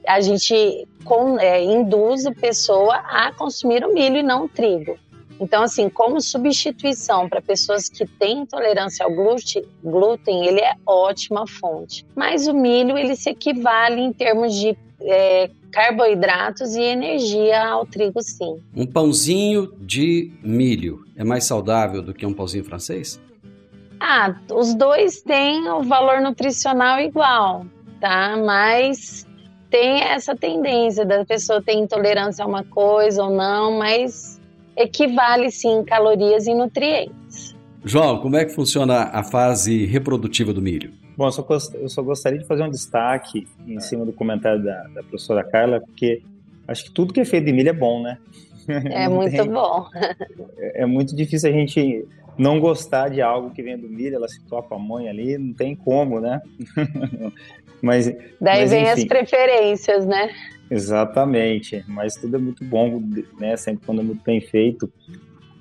a 0.08 0.22
gente 0.22 0.88
com, 1.04 1.38
é, 1.40 1.64
induz 1.64 2.26
a 2.26 2.32
pessoa 2.32 2.96
a 2.96 3.34
consumir 3.34 3.86
o 3.86 3.94
milho 3.94 4.18
e 4.18 4.24
não 4.24 4.46
o 4.46 4.50
trigo. 4.50 4.98
Então, 5.40 5.64
assim, 5.64 5.90
como 5.90 6.20
substituição 6.20 7.30
para 7.30 7.42
pessoas 7.42 7.88
que 7.90 8.06
têm 8.06 8.40
intolerância 8.40 9.06
ao 9.06 9.12
glúten, 9.12 10.46
ele 10.46 10.62
é 10.62 10.74
ótima 10.86 11.46
fonte. 11.48 12.06
Mas 12.16 12.48
o 12.48 12.54
milho, 12.54 12.98
ele 12.98 13.16
se 13.16 13.30
equivale 13.30 14.02
em 14.02 14.12
termos 14.12 14.56
de 14.56 14.76
é, 15.02 15.50
carboidratos 15.72 16.76
e 16.76 16.82
energia 16.82 17.68
ao 17.68 17.86
trigo, 17.86 18.22
sim. 18.22 18.58
Um 18.76 18.86
pãozinho 18.86 19.72
de 19.80 20.32
milho 20.44 21.04
é 21.16 21.24
mais 21.24 21.44
saudável 21.44 22.02
do 22.02 22.14
que 22.14 22.26
um 22.26 22.34
pãozinho 22.34 22.64
francês? 22.64 23.22
Ah, 24.00 24.36
os 24.52 24.76
dois 24.76 25.22
têm 25.22 25.68
o 25.70 25.84
valor 25.84 26.22
nutricional 26.22 27.00
igual, 27.00 27.66
tá? 28.00 28.38
Mas 28.38 29.26
tem 29.70 30.02
essa 30.02 30.36
tendência 30.36 31.06
da 31.06 31.26
pessoa 31.26 31.62
ter 31.62 31.74
intolerância 31.74 32.44
a 32.44 32.48
uma 32.48 32.64
coisa 32.64 33.24
ou 33.24 33.32
não, 33.32 33.78
mas 33.78 34.37
equivale 34.78 35.52
sim 35.52 35.80
em 35.80 35.84
calorias 35.84 36.48
e 36.48 36.54
nutrientes. 36.54 37.56
João, 37.84 38.20
como 38.20 38.36
é 38.36 38.46
que 38.46 38.54
funciona 38.54 39.04
a 39.04 39.24
fase 39.24 39.86
reprodutiva 39.86 40.54
do 40.54 40.62
milho? 40.62 40.92
Bom, 41.18 41.26
eu 41.26 41.32
só, 41.32 41.46
eu 41.74 41.90
só 41.90 42.02
gostaria 42.04 42.38
de 42.38 42.46
fazer 42.46 42.64
um 42.64 42.70
destaque 42.70 43.48
em 43.66 43.80
cima 43.80 44.06
do 44.06 44.14
comentário 44.14 44.64
da, 44.64 44.84
da 44.94 45.02
professora 45.02 45.44
Carla, 45.44 45.80
porque 45.80 46.22
acho 46.68 46.86
que 46.86 46.92
tudo 46.92 47.12
que 47.12 47.20
é 47.20 47.26
feito 47.26 47.46
de 47.46 47.54
milho 47.54 47.70
é 47.70 47.74
bom, 47.74 48.04
né? 48.04 48.20
É 48.68 49.08
muito 49.10 49.32
tem, 49.32 49.50
bom. 49.50 49.88
É, 50.58 50.84
é, 50.84 50.86
muito 50.86 51.16
difícil 51.16 51.50
a 51.50 51.54
gente 51.54 52.06
não 52.38 52.60
gostar 52.60 53.10
de 53.10 53.22
algo 53.22 53.50
que 53.50 53.64
vem 53.64 53.78
do 53.78 53.90
milho, 53.90 54.16
ela 54.16 54.28
citou 54.28 54.60
a 54.60 54.64
pamonha 54.64 55.10
ali, 55.10 55.38
não 55.38 55.54
tem 55.54 55.76
como, 55.76 56.20
né? 56.20 56.40
mas 57.82 58.06
Daí 58.40 58.62
mas, 58.62 58.72
vem 58.72 58.84
enfim. 58.84 58.92
as 58.92 59.06
preferências, 59.06 60.06
né? 60.06 60.30
Exatamente, 60.70 61.84
mas 61.88 62.16
tudo 62.16 62.36
é 62.36 62.40
muito 62.40 62.64
bom, 62.64 63.02
né? 63.40 63.56
Sempre 63.56 63.86
quando 63.86 64.02
é 64.02 64.04
muito 64.04 64.24
bem 64.24 64.42
feito. 64.42 64.92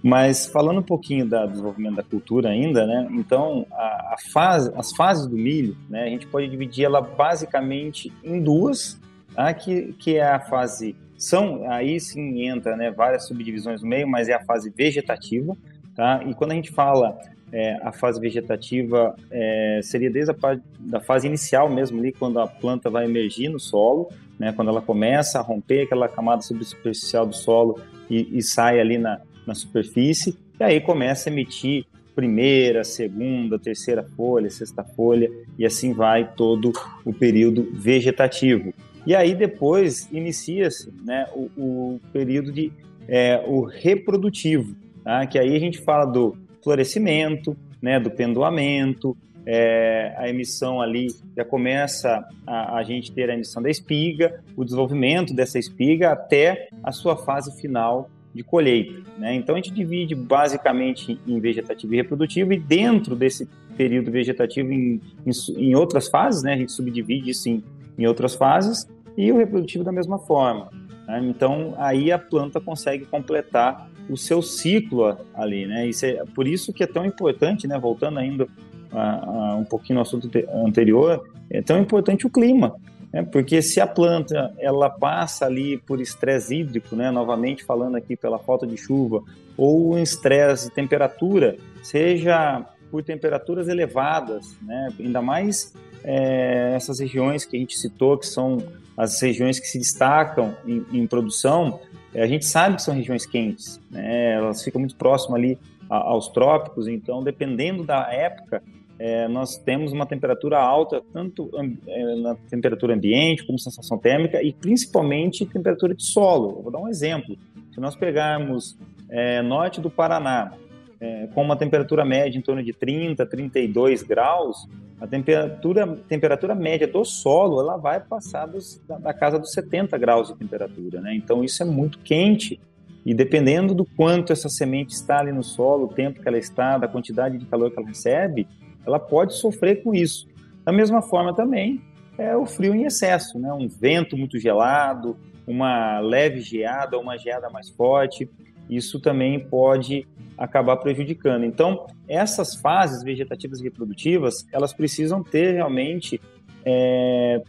Mas 0.03 0.47
falando 0.47 0.79
um 0.79 0.85
pouquinho 0.85 1.27
do 1.27 1.47
desenvolvimento 1.49 1.97
da 1.97 2.03
cultura 2.03 2.51
ainda, 2.51 2.87
né? 2.87 3.09
Então, 3.11 3.67
a, 3.73 4.15
a 4.15 4.17
fase, 4.33 4.73
as 4.77 4.93
fases 4.93 5.27
do 5.27 5.37
milho, 5.37 5.77
né? 5.89 6.05
A 6.05 6.09
gente 6.09 6.27
pode 6.27 6.49
dividir 6.49 6.85
ela 6.85 7.01
basicamente 7.01 8.13
em 8.23 8.41
duas, 8.41 9.01
tá? 9.35 9.53
que, 9.55 9.95
que 9.95 10.17
é 10.17 10.25
a 10.25 10.41
fase 10.41 10.95
são 11.19 11.69
aí 11.71 11.99
sim 11.99 12.43
entra, 12.43 12.77
né? 12.77 12.91
Várias 12.91 13.27
subdivisões 13.27 13.83
no 13.83 13.89
meio, 13.89 14.07
mas 14.07 14.29
é 14.29 14.35
a 14.35 14.45
fase 14.45 14.71
vegetativa, 14.71 15.57
tá? 15.95 16.23
E 16.27 16.35
quando 16.35 16.53
a 16.53 16.55
gente 16.55 16.71
fala 16.73 17.19
é, 17.53 17.79
a 17.83 17.93
fase 17.93 18.21
vegetativa 18.21 19.15
é, 19.31 19.81
seria 19.83 20.11
desde 20.11 20.33
a 20.33 20.37
da 20.79 21.01
fase 21.01 21.27
inicial 21.27 21.71
mesmo 21.71 21.99
ali, 21.99 22.13
quando 22.13 22.39
a 22.39 22.47
planta 22.47 22.91
vai 22.91 23.07
emergir 23.07 23.49
no 23.49 23.59
solo, 23.59 24.09
né, 24.39 24.53
quando 24.53 24.69
ela 24.69 24.83
começa 24.83 25.39
a 25.39 25.43
romper 25.43 25.83
aquela 25.83 26.09
camada 26.09 26.43
superficial 26.43 27.27
do 27.27 27.35
solo 27.35 27.81
e, 28.11 28.39
e 28.39 28.43
sai 28.43 28.81
ali 28.81 28.99
na, 28.99 29.21
na 29.47 29.55
superfície, 29.55 30.37
e 30.59 30.65
aí 30.65 30.81
começa 30.81 31.29
a 31.29 31.33
emitir 31.33 31.87
primeira, 32.15 32.83
segunda, 32.83 33.59
terceira 33.59 34.03
folha, 34.17 34.49
sexta 34.49 34.83
folha, 34.83 35.31
e 35.59 35.67
assim 35.67 35.93
vai 35.93 36.33
todo 36.35 36.73
o 37.05 37.13
período 37.13 37.69
vegetativo. 37.75 38.73
E 39.07 39.15
aí 39.15 39.35
depois 39.35 40.09
inicia-se 40.11 40.91
né, 41.05 41.27
o, 41.35 41.51
o, 41.57 42.01
período 42.13 42.51
de 42.51 42.73
é, 43.07 43.45
o 43.47 43.63
reprodutivo, 43.63 44.75
tá? 45.05 45.27
que 45.27 45.39
aí 45.39 45.55
a 45.55 45.61
gente 45.61 45.79
fala 45.79 46.07
do 46.07 46.37
florescimento, 46.65 47.57
né, 47.81 48.01
do 48.01 48.11
pendoamento, 48.11 49.17
é, 49.47 50.13
a 50.19 50.29
emissão 50.29 50.81
ali 50.81 51.07
já 51.37 51.45
começa 51.45 52.27
a, 52.45 52.79
a, 52.79 52.83
gente 52.83 53.13
ter 53.13 53.31
a 53.31 53.35
emissão 53.35 53.63
da 53.63 53.71
espiga, 53.71 54.43
o 54.57 54.65
desenvolvimento 54.65 55.33
dessa 55.33 55.57
espiga 55.57 56.11
até 56.11 56.69
a 56.83 56.91
sua 56.91 57.17
fase 57.17 57.57
final 57.61 58.11
de 58.35 58.43
colheita. 58.43 59.01
Né? 59.17 59.35
Então 59.35 59.55
a 59.55 59.59
gente 59.59 59.71
divide 59.73 60.17
basicamente 60.17 61.19
em 61.27 61.39
vegetativo 61.39 61.95
e 61.95 61.97
reprodutivo 61.97 62.53
e 62.53 62.59
dentro 62.59 63.15
desse 63.15 63.49
período 63.77 64.11
vegetativo 64.11 64.73
em, 64.73 65.01
em, 65.25 65.31
em 65.57 65.75
outras 65.77 66.09
fases, 66.09 66.43
né? 66.43 66.55
a 66.55 66.57
gente 66.57 66.73
subdivide 66.73 67.31
isso 67.31 67.49
em, 67.49 67.63
em 67.97 68.05
outras 68.07 68.35
fases 68.35 68.87
e 69.17 69.31
o 69.31 69.39
reprodutivo 69.39 69.85
da 69.85 69.93
mesma 69.93 70.19
forma. 70.19 70.71
Né? 71.07 71.21
Então 71.23 71.75
aí 71.79 72.11
a 72.11 72.19
planta 72.19 72.61
consegue 72.61 73.07
completar 73.07 73.89
o 74.09 74.17
seu 74.17 74.41
ciclo 74.41 75.17
ali, 75.35 75.67
né? 75.67 75.89
Isso 75.89 76.07
é 76.07 76.25
por 76.35 76.47
isso 76.47 76.73
que 76.73 76.85
é 76.85 76.87
tão 76.87 77.05
importante, 77.05 77.67
né? 77.67 77.77
Voltando 77.77 78.19
ainda 78.19 78.47
a, 78.93 79.53
a 79.53 79.57
um 79.57 79.65
pouquinho 79.65 79.97
no 79.97 80.03
assunto 80.03 80.29
anterior, 80.65 81.29
é 81.51 81.63
tão 81.63 81.79
importante 81.79 82.27
o 82.27 82.31
clima, 82.31 82.75
né? 83.13 83.23
Porque 83.23 83.63
se 83.63 83.81
a 83.81 83.87
planta 83.87 84.53
ela 84.59 84.91
passa 84.91 85.47
ali 85.47 85.79
por 85.79 86.01
estresse 86.01 86.57
hídrico, 86.57 86.95
né? 86.95 87.11
Novamente 87.11 87.65
falando 87.65 87.97
aqui 87.97 88.17
pela 88.17 88.39
falta 88.39 88.67
de 88.67 88.77
chuva 88.77 89.23
ou 89.57 89.95
um 89.95 89.99
estresse 89.99 90.69
de 90.69 90.75
temperatura, 90.75 91.57
seja 91.83 92.65
por 92.91 93.03
temperaturas 93.03 93.69
elevadas, 93.69 94.57
né? 94.63 94.89
Ainda 94.99 95.23
mais 95.23 95.75
é, 96.05 96.73
essas 96.77 97.01
regiões 97.01 97.45
que 97.45 97.57
a 97.57 97.61
gente 97.61 97.77
citou, 97.77 98.19
que 98.19 98.27
são 98.27 98.59
as 98.97 99.21
regiões 99.21 99.59
que 99.59 99.67
se 99.67 99.79
destacam 99.79 100.55
em, 100.67 100.85
em 100.93 101.07
produção, 101.07 101.81
é, 102.15 102.23
a 102.23 102.27
gente 102.27 102.47
sabe 102.47 102.77
que 102.77 102.83
são 102.83 102.95
regiões 102.95 103.27
quentes, 103.27 103.81
né? 103.91 104.33
elas 104.33 104.63
ficam 104.63 104.81
muito 104.81 104.97
próximas 104.97 105.39
ali 105.39 105.59
aos 105.89 106.29
trópicos, 106.29 106.89
então 106.89 107.23
dependendo 107.23 107.85
da 107.85 108.11
época, 108.13 108.63
é, 108.99 109.29
nós 109.29 109.59
temos 109.59 109.93
uma 109.93 110.07
temperatura 110.07 110.59
alta, 110.59 111.03
tanto 111.13 111.51
é, 111.87 112.17
na 112.17 112.35
temperatura 112.49 112.95
ambiente 112.95 113.47
como 113.47 113.59
sensação 113.59 113.99
térmica 113.99 114.43
e 114.43 114.53
principalmente 114.53 115.45
temperatura 115.45 115.95
de 115.95 116.05
solo. 116.05 116.63
Vou 116.63 116.73
dar 116.73 116.79
um 116.79 116.89
exemplo. 116.89 117.37
Se 117.73 117.81
nós 117.81 117.95
pegarmos 117.95 118.79
é, 119.11 119.43
norte 119.43 119.81
do 119.81 119.91
Paraná, 119.91 120.53
é, 120.99 121.29
com 121.35 121.43
uma 121.43 121.57
temperatura 121.57 122.05
média 122.05 122.39
em 122.39 122.43
torno 122.43 122.63
de 122.63 122.73
30, 122.73 123.27
32 123.27 124.03
graus, 124.03 124.67
a 124.99 125.07
temperatura, 125.07 125.87
temperatura 126.09 126.55
média 126.55 126.87
do 126.87 127.05
solo 127.05 127.61
ela 127.61 127.77
vai 127.77 128.01
passar 128.01 128.47
dos, 128.47 128.81
da, 128.89 128.97
da, 128.97 129.13
casa 129.13 129.39
dos 129.39 129.53
70 129.53 129.99
graus 129.99 130.29
de 130.29 130.37
temperatura. 130.37 131.03
Né? 131.03 131.15
Então 131.15 131.45
isso 131.45 131.63
é 131.63 131.67
muito 131.67 131.99
quente 131.99 132.59
e 133.05 133.13
dependendo 133.13 133.75
do 133.75 133.85
quanto 133.85 134.33
essa 134.33 134.49
semente 134.49 134.95
está 134.95 135.21
ali 135.21 135.33
no 135.33 135.43
solo, 135.43 135.85
o 135.85 135.89
tempo 135.89 136.21
que 136.21 136.27
ela 136.27 136.39
está, 136.39 136.79
da 136.79 136.89
quantidade 136.89 137.37
de 137.39 137.45
calor 137.45 137.71
que 137.71 137.79
ela 137.79 137.87
recebe, 137.87 138.49
ela 138.87 138.99
pode 138.99 139.35
sofrer 139.35 139.83
com 139.83 139.95
isso. 139.95 140.29
Da 140.65 140.73
mesma 140.73 141.03
forma 141.03 141.35
também 141.35 141.81
é 142.19 142.37
o 142.37 142.47
frio 142.47 142.75
em 142.75 142.85
excesso, 142.85 143.39
né? 143.39 143.53
um 143.53 143.69
vento 143.69 144.17
muito 144.17 144.39
gelado, 144.39 145.17
uma 145.47 146.01
leve 146.01 146.41
geada, 146.41 146.99
uma 146.99 147.17
geada 147.17 147.51
mais 147.51 147.69
forte, 147.69 148.29
isso 148.69 149.01
também 149.01 149.39
pode 149.39 150.07
acabar 150.37 150.77
prejudicando. 150.77 151.45
Então, 151.45 151.87
essas 152.09 152.55
fases 152.57 153.03
vegetativas 153.03 153.61
e 153.61 153.65
reprodutivas, 153.65 154.47
elas 154.53 154.73
precisam 154.73 155.23
ter 155.23 155.53
realmente 155.55 156.21
é, 156.65 157.43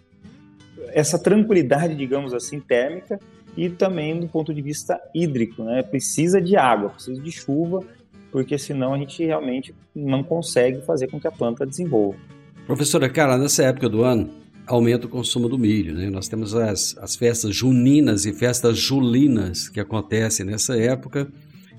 essa 0.89 1.17
tranquilidade, 1.17 1.95
digamos 1.95 2.33
assim, 2.33 2.59
térmica 2.59 3.19
e 3.55 3.69
também 3.69 4.19
do 4.19 4.27
ponto 4.27 4.53
de 4.53 4.61
vista 4.61 5.01
hídrico, 5.13 5.63
né? 5.63 5.81
Precisa 5.81 6.39
de 6.39 6.55
água, 6.55 6.91
precisa 6.91 7.19
de 7.19 7.31
chuva, 7.31 7.83
porque 8.31 8.57
senão 8.57 8.93
a 8.93 8.97
gente 8.97 9.23
realmente 9.25 9.73
não 9.95 10.23
consegue 10.23 10.81
fazer 10.81 11.07
com 11.07 11.19
que 11.19 11.27
a 11.27 11.31
planta 11.31 11.65
desenvolva. 11.65 12.17
Professora 12.65 13.09
Carla, 13.09 13.37
nessa 13.37 13.63
época 13.63 13.87
do 13.87 14.03
ano, 14.03 14.29
aumenta 14.65 15.07
o 15.07 15.09
consumo 15.09 15.47
do 15.47 15.57
milho, 15.57 15.93
né? 15.93 16.09
Nós 16.09 16.27
temos 16.27 16.53
as, 16.53 16.97
as 16.99 17.15
festas 17.15 17.55
juninas 17.55 18.25
e 18.25 18.33
festas 18.33 18.77
julinas 18.77 19.69
que 19.69 19.79
acontecem 19.79 20.45
nessa 20.45 20.77
época, 20.77 21.31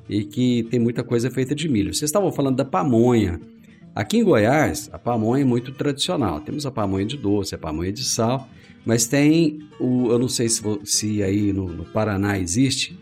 e 0.09 0.25
que 0.25 0.63
tem 0.65 0.81
muita 0.81 1.05
coisa 1.05 1.31
feita 1.31 1.55
de 1.55 1.69
milho. 1.69 1.93
Vocês 1.93 2.09
estavam 2.09 2.33
falando 2.33 2.57
da 2.57 2.65
pamonha. 2.65 3.41
Aqui 3.95 4.19
em 4.19 4.25
Goiás, 4.25 4.89
a 4.93 4.99
pamonha 4.99 5.43
é 5.43 5.45
muito 5.45 5.73
tradicional. 5.73 6.41
Temos 6.41 6.65
a 6.65 6.71
pamonha 6.71 7.05
de 7.05 7.17
doce, 7.17 7.55
a 7.55 7.59
pamonha 7.59 7.93
de 7.93 8.05
sal, 8.05 8.49
mas 8.87 9.07
tem 9.07 9.59
o. 9.79 10.11
Eu 10.11 10.19
não 10.19 10.29
sei 10.29 10.49
se, 10.49 10.63
se 10.85 11.23
aí 11.23 11.53
no, 11.53 11.69
no 11.69 11.85
Paraná 11.85 12.39
existe. 12.39 12.99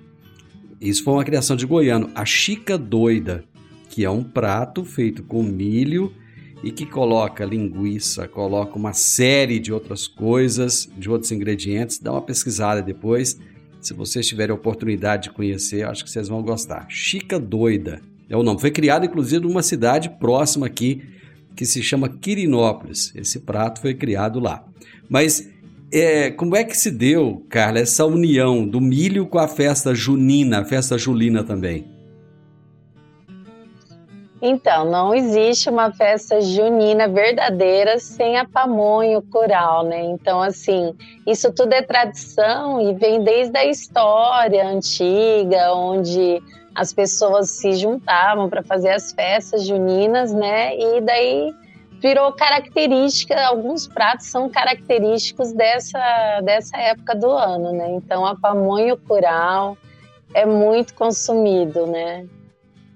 Isso 0.81 1.05
foi 1.05 1.14
uma 1.14 1.24
criação 1.24 1.57
de 1.57 1.66
goiano, 1.66 2.11
a 2.14 2.24
chica 2.24 2.77
doida, 2.77 3.45
que 3.89 4.05
é 4.05 4.11
um 4.11 4.22
prato 4.22 4.85
feito 4.85 5.22
com 5.22 5.43
milho 5.43 6.12
e 6.62 6.70
que 6.70 6.85
coloca 6.85 7.45
linguiça, 7.45 8.29
coloca 8.29 8.77
uma 8.77 8.93
série 8.93 9.59
de 9.59 9.72
outras 9.72 10.07
coisas, 10.07 10.89
de 10.97 11.09
outros 11.11 11.33
ingredientes. 11.33 11.99
Dá 11.99 12.12
uma 12.12 12.22
pesquisada 12.22 12.83
depois 12.83 13.39
se 13.87 13.95
vocês 13.95 14.27
tiverem 14.27 14.51
a 14.53 14.57
oportunidade 14.57 15.24
de 15.24 15.31
conhecer, 15.31 15.87
acho 15.87 16.03
que 16.03 16.11
vocês 16.11 16.27
vão 16.27 16.43
gostar. 16.43 16.87
Chica 16.89 17.39
Doida 17.39 18.01
é 18.29 18.37
o 18.37 18.43
nome. 18.43 18.61
Foi 18.61 18.70
criado, 18.72 19.07
inclusive, 19.07 19.45
numa 19.45 19.62
cidade 19.62 20.11
próxima 20.18 20.66
aqui, 20.66 21.05
que 21.55 21.64
se 21.64 21.83
chama 21.83 22.09
Quirinópolis. 22.09 23.12
Esse 23.14 23.39
prato 23.39 23.81
foi 23.81 23.95
criado 23.95 24.41
lá. 24.41 24.66
Mas 25.09 25.49
é, 25.93 26.30
como 26.30 26.57
é 26.57 26.64
que 26.64 26.76
se 26.76 26.91
deu, 26.91 27.45
Carla, 27.49 27.78
essa 27.78 28.05
união 28.05 28.66
do 28.66 28.80
milho 28.80 29.26
com 29.26 29.39
a 29.39 29.49
festa 29.49 29.95
junina, 29.95 30.61
a 30.61 30.64
festa 30.64 30.99
julina 30.99 31.45
também? 31.45 31.97
Então, 34.43 34.91
não 34.91 35.14
existe 35.14 35.70
uma 35.70 35.91
festa 35.93 36.41
junina 36.41 37.09
verdadeira 37.09 37.99
sem 37.99 38.37
a 38.37 38.45
pamonha 38.45 39.18
o 39.18 39.22
coral, 39.22 39.84
né? 39.84 40.03
Então, 40.05 40.43
assim, 40.43 40.95
isso 41.26 41.51
tudo 41.53 41.72
é 41.72 41.80
tradição 41.80 42.80
e 42.80 42.95
vem 42.95 43.24
desde 43.24 43.57
a 43.57 43.64
história 43.64 44.66
antiga, 44.68 45.72
onde 45.72 46.43
as 46.74 46.93
pessoas 46.93 47.51
se 47.51 47.72
juntavam 47.72 48.51
para 48.51 48.62
fazer 48.62 48.91
as 48.91 49.11
festas 49.11 49.66
juninas, 49.66 50.34
né? 50.34 50.76
E 50.76 51.01
daí 51.01 51.55
virou 52.01 52.32
característica, 52.32 53.40
alguns 53.47 53.86
pratos 53.86 54.26
são 54.26 54.49
característicos 54.49 55.53
dessa, 55.53 56.40
dessa 56.42 56.76
época 56.76 57.14
do 57.14 57.30
ano, 57.30 57.72
né? 57.72 57.90
Então 57.92 58.24
a 58.24 58.36
pamonha 58.36 58.97
curau 58.97 59.76
é 60.34 60.44
muito 60.44 60.94
consumido, 60.94 61.86
né? 61.86 62.26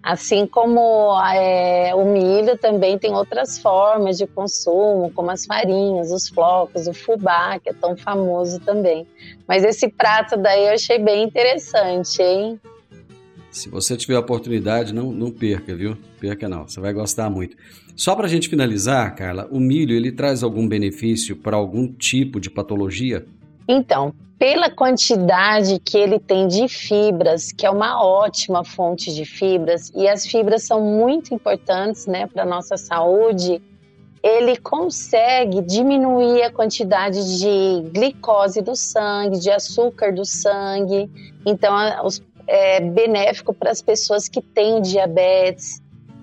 Assim 0.03 0.47
como 0.47 1.15
é, 1.35 1.95
o 1.95 2.07
milho 2.07 2.57
também 2.57 2.99
tem 2.99 3.13
outras 3.13 3.59
formas 3.59 4.17
de 4.17 4.27
consumo, 4.27 5.13
como 5.15 5.31
as 5.31 5.45
farinhas, 5.45 6.11
os 6.11 6.29
flocos, 6.29 6.87
o 6.87 6.95
fubá, 6.95 7.59
que 7.59 7.69
é 7.69 7.75
tão 7.75 7.95
famoso 7.97 8.59
também. 8.61 9.07
Mas 9.47 9.63
esse 9.63 9.89
prato 9.89 10.39
daí 10.39 10.67
eu 10.67 10.73
achei 10.73 10.99
bem 10.99 11.25
interessante, 11.25 12.23
hein? 12.23 12.59
Se 13.51 13.69
você 13.69 13.95
tiver 13.95 14.17
a 14.17 14.21
oportunidade, 14.21 14.95
não, 14.95 15.13
não 15.13 15.31
perca, 15.31 15.75
viu? 15.75 15.99
Perca 16.21 16.49
não, 16.49 16.69
você 16.69 16.79
vai 16.79 16.93
gostar 16.93 17.31
muito. 17.31 17.57
Só 17.97 18.15
para 18.15 18.27
a 18.27 18.29
gente 18.29 18.49
finalizar, 18.49 19.15
Carla, 19.15 19.49
o 19.51 19.59
milho 19.59 19.97
ele 19.97 20.13
traz 20.13 20.43
algum 20.43 20.69
benefício 20.69 21.35
para 21.35 21.57
algum 21.57 21.91
tipo 21.91 22.39
de 22.39 22.51
patologia? 22.51 23.25
Então, 23.67 24.13
pela 24.39 24.71
quantidade 24.71 25.79
que 25.79 25.97
ele 25.97 26.19
tem 26.19 26.47
de 26.47 26.69
fibras, 26.69 27.53
que 27.53 27.65
é 27.65 27.71
uma 27.71 28.05
ótima 28.05 28.65
fonte 28.65 29.15
de 29.15 29.25
fibras, 29.25 29.91
e 29.95 30.07
as 30.09 30.27
fibras 30.27 30.65
são 30.65 30.83
muito 30.83 31.35
importantes 31.35 32.07
né, 32.07 32.27
para 32.27 32.43
a 32.43 32.47
nossa 32.47 32.77
saúde, 32.77 33.63
ele 34.23 34.57
consegue 34.57 35.63
diminuir 35.63 36.43
a 36.43 36.53
quantidade 36.53 37.39
de 37.39 37.91
glicose 37.91 38.61
do 38.61 38.77
sangue, 38.77 39.39
de 39.39 39.51
açúcar 39.51 40.13
do 40.13 40.25
sangue. 40.25 41.11
Então, 41.47 41.75
é 42.47 42.81
benéfico 42.81 43.55
para 43.55 43.71
as 43.71 43.81
pessoas 43.81 44.29
que 44.29 44.43
têm 44.43 44.83
diabetes. 44.83 45.81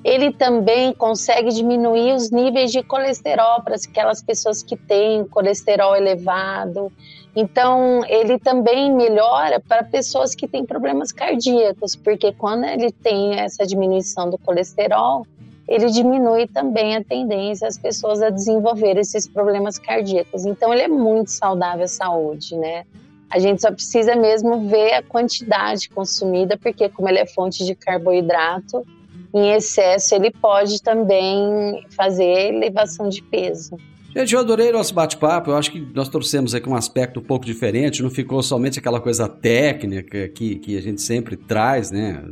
Ele 0.07 0.31
também 0.31 0.93
consegue 0.93 1.49
diminuir 1.49 2.13
os 2.13 2.31
níveis 2.31 2.71
de 2.71 2.81
colesterol 2.81 3.61
para 3.61 3.75
aquelas 3.75 4.23
pessoas 4.23 4.63
que 4.63 4.77
têm 4.77 5.25
colesterol 5.25 5.97
elevado. 5.97 6.89
Então, 7.35 8.05
ele 8.07 8.39
também 8.39 8.89
melhora 8.89 9.59
para 9.59 9.83
pessoas 9.83 10.33
que 10.33 10.47
têm 10.47 10.65
problemas 10.65 11.11
cardíacos, 11.11 11.93
porque 11.93 12.31
quando 12.31 12.63
ele 12.63 12.89
tem 12.89 13.37
essa 13.37 13.67
diminuição 13.67 14.29
do 14.29 14.37
colesterol, 14.37 15.27
ele 15.67 15.87
diminui 15.87 16.47
também 16.47 16.95
a 16.95 17.03
tendência 17.03 17.67
das 17.67 17.77
pessoas 17.77 18.21
a 18.21 18.29
desenvolver 18.29 18.97
esses 18.97 19.27
problemas 19.27 19.77
cardíacos. 19.77 20.45
Então, 20.45 20.73
ele 20.73 20.83
é 20.83 20.87
muito 20.87 21.31
saudável 21.31 21.83
à 21.83 21.87
saúde, 21.89 22.55
né? 22.55 22.85
A 23.29 23.39
gente 23.39 23.61
só 23.61 23.69
precisa 23.73 24.15
mesmo 24.15 24.69
ver 24.69 24.93
a 24.93 25.03
quantidade 25.03 25.89
consumida, 25.89 26.57
porque 26.57 26.87
como 26.87 27.09
ele 27.09 27.19
é 27.19 27.25
fonte 27.25 27.65
de 27.65 27.75
carboidrato, 27.75 28.85
em 29.33 29.51
excesso 29.51 30.15
ele 30.15 30.31
pode 30.31 30.81
também 30.81 31.85
fazer 31.95 32.53
elevação 32.53 33.09
de 33.09 33.21
peso. 33.21 33.77
Gente, 34.15 34.33
eu 34.33 34.39
adorei 34.39 34.71
nosso 34.71 34.93
bate-papo. 34.93 35.51
Eu 35.51 35.57
acho 35.57 35.71
que 35.71 35.79
nós 35.93 36.09
trouxemos 36.09 36.55
aqui 36.55 36.67
um 36.67 36.75
aspecto 36.75 37.19
um 37.19 37.23
pouco 37.23 37.45
diferente. 37.45 38.01
Não 38.01 38.09
ficou 38.09 38.41
somente 38.41 38.79
aquela 38.79 38.99
coisa 38.99 39.29
técnica 39.29 40.27
que, 40.29 40.55
que 40.55 40.77
a 40.77 40.81
gente 40.81 41.01
sempre 41.01 41.35
traz, 41.35 41.91
né? 41.91 42.23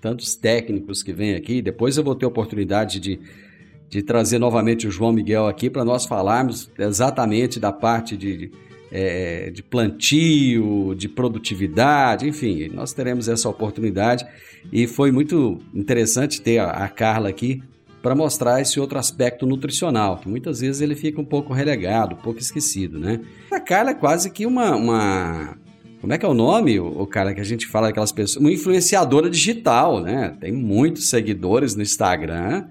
Tantos 0.00 0.36
técnicos 0.36 1.02
que 1.02 1.12
vêm 1.12 1.34
aqui. 1.34 1.60
Depois 1.60 1.96
eu 1.96 2.04
vou 2.04 2.14
ter 2.14 2.26
oportunidade 2.26 3.00
de, 3.00 3.18
de 3.88 4.02
trazer 4.02 4.38
novamente 4.38 4.86
o 4.86 4.90
João 4.90 5.12
Miguel 5.12 5.46
aqui 5.48 5.68
para 5.68 5.84
nós 5.84 6.04
falarmos 6.04 6.70
exatamente 6.78 7.58
da 7.58 7.72
parte 7.72 8.16
de, 8.16 8.52
é, 8.92 9.50
de 9.50 9.62
plantio, 9.62 10.94
de 10.94 11.08
produtividade, 11.08 12.28
enfim, 12.28 12.68
nós 12.68 12.92
teremos 12.92 13.26
essa 13.26 13.48
oportunidade 13.48 14.26
e 14.70 14.86
foi 14.86 15.10
muito 15.10 15.58
interessante 15.74 16.42
ter 16.42 16.58
a, 16.58 16.70
a 16.70 16.88
Carla 16.88 17.30
aqui 17.30 17.62
para 18.02 18.14
mostrar 18.14 18.60
esse 18.60 18.78
outro 18.78 18.98
aspecto 18.98 19.46
nutricional, 19.46 20.18
que 20.18 20.28
muitas 20.28 20.60
vezes 20.60 20.82
ele 20.82 20.94
fica 20.94 21.20
um 21.20 21.24
pouco 21.24 21.54
relegado, 21.54 22.14
um 22.14 22.18
pouco 22.18 22.38
esquecido, 22.38 22.98
né? 22.98 23.20
A 23.50 23.60
Carla 23.60 23.92
é 23.92 23.94
quase 23.94 24.30
que 24.30 24.44
uma, 24.44 24.76
uma 24.76 25.56
como 26.00 26.12
é 26.12 26.18
que 26.18 26.26
é 26.26 26.28
o 26.28 26.34
nome, 26.34 26.78
o 26.80 27.06
cara 27.06 27.32
que 27.32 27.40
a 27.40 27.44
gente 27.44 27.66
fala 27.66 27.86
daquelas 27.86 28.12
pessoas? 28.12 28.36
Uma 28.36 28.52
influenciadora 28.52 29.30
digital, 29.30 30.00
né? 30.00 30.36
Tem 30.40 30.52
muitos 30.52 31.08
seguidores 31.08 31.76
no 31.76 31.82
Instagram. 31.82 32.66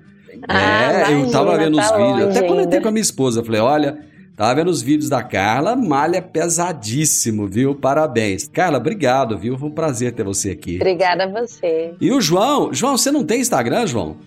Ah, 0.47 0.91
é, 0.91 0.97
imagina, 0.97 1.19
eu 1.21 1.31
tava 1.31 1.57
vendo 1.57 1.77
tá 1.77 1.83
os 1.83 1.91
vídeos, 1.91 2.37
até 2.37 2.47
comentei 2.47 2.81
com 2.81 2.89
a 2.89 2.91
minha 2.91 3.01
esposa, 3.01 3.43
falei, 3.43 3.61
olha, 3.61 4.10
Tava 4.35 4.55
vendo 4.55 4.69
os 4.69 4.81
vídeos 4.81 5.09
da 5.09 5.21
Carla, 5.21 5.75
malha 5.75 6.21
pesadíssimo, 6.21 7.47
viu? 7.47 7.75
Parabéns. 7.75 8.47
Carla, 8.47 8.77
obrigado, 8.77 9.37
viu? 9.37 9.57
Foi 9.57 9.69
um 9.69 9.73
prazer 9.73 10.13
ter 10.13 10.23
você 10.23 10.51
aqui. 10.51 10.77
Obrigada 10.77 11.25
a 11.25 11.27
você. 11.27 11.93
E 11.99 12.11
o 12.11 12.19
João? 12.21 12.73
João, 12.73 12.97
você 12.97 13.11
não 13.11 13.23
tem 13.23 13.41
Instagram, 13.41 13.85
João? 13.85 14.17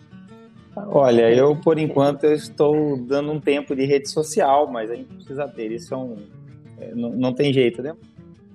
Olha, 0.77 1.33
eu 1.33 1.57
por 1.57 1.79
enquanto 1.79 2.25
eu 2.25 2.35
estou 2.35 2.97
dando 2.97 3.33
um 3.33 3.41
tempo 3.41 3.75
de 3.75 3.85
rede 3.85 4.09
social, 4.11 4.71
mas 4.71 4.91
a 4.91 4.97
gente 4.97 5.15
precisa 5.15 5.49
ter. 5.49 5.71
Isso 5.73 5.95
é 5.95 5.97
um, 5.97 6.17
é, 6.79 6.95
não, 6.95 7.11
não 7.11 7.33
tem 7.33 7.53
jeito, 7.53 7.83
né? 7.83 7.95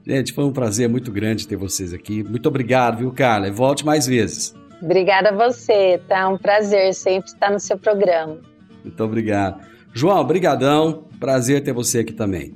Gente, 0.06 0.34
foi 0.34 0.44
um 0.44 0.52
prazer 0.52 0.90
muito 0.90 1.12
grande 1.12 1.48
ter 1.48 1.56
vocês 1.56 1.94
aqui. 1.94 2.24
Muito 2.24 2.48
obrigado, 2.48 2.98
viu, 3.00 3.12
Carla? 3.12 3.48
E 3.48 3.52
volte 3.52 3.86
mais 3.86 4.08
vezes. 4.08 4.56
Obrigada 4.82 5.30
a 5.30 5.50
você, 5.50 6.00
tá? 6.08 6.28
Um 6.30 6.38
prazer 6.38 6.94
sempre 6.94 7.32
estar 7.32 7.52
no 7.52 7.60
seu 7.60 7.78
programa. 7.78 8.38
Muito 8.84 9.04
obrigado. 9.04 9.62
João, 9.94 10.24
brigadão. 10.24 11.06
Prazer 11.20 11.64
ter 11.64 11.74
você 11.74 12.00
aqui 12.00 12.14
também. 12.14 12.54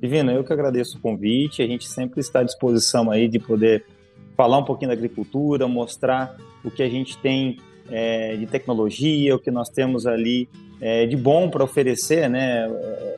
Divina, 0.00 0.32
eu 0.32 0.44
que 0.44 0.52
agradeço 0.52 0.98
o 0.98 1.00
convite. 1.00 1.62
A 1.62 1.66
gente 1.66 1.88
sempre 1.88 2.20
está 2.20 2.40
à 2.40 2.42
disposição 2.42 3.10
aí 3.10 3.26
de 3.26 3.38
poder 3.38 3.84
falar 4.36 4.58
um 4.58 4.64
pouquinho 4.64 4.90
da 4.90 4.94
agricultura, 4.94 5.66
mostrar 5.66 6.36
o 6.62 6.70
que 6.70 6.82
a 6.82 6.88
gente 6.88 7.16
tem 7.18 7.58
é, 7.90 8.36
de 8.36 8.46
tecnologia, 8.46 9.34
o 9.34 9.38
que 9.38 9.50
nós 9.50 9.68
temos 9.68 10.06
ali 10.06 10.48
é, 10.80 11.06
de 11.06 11.16
bom 11.16 11.48
para 11.48 11.64
oferecer, 11.64 12.28
né? 12.28 12.68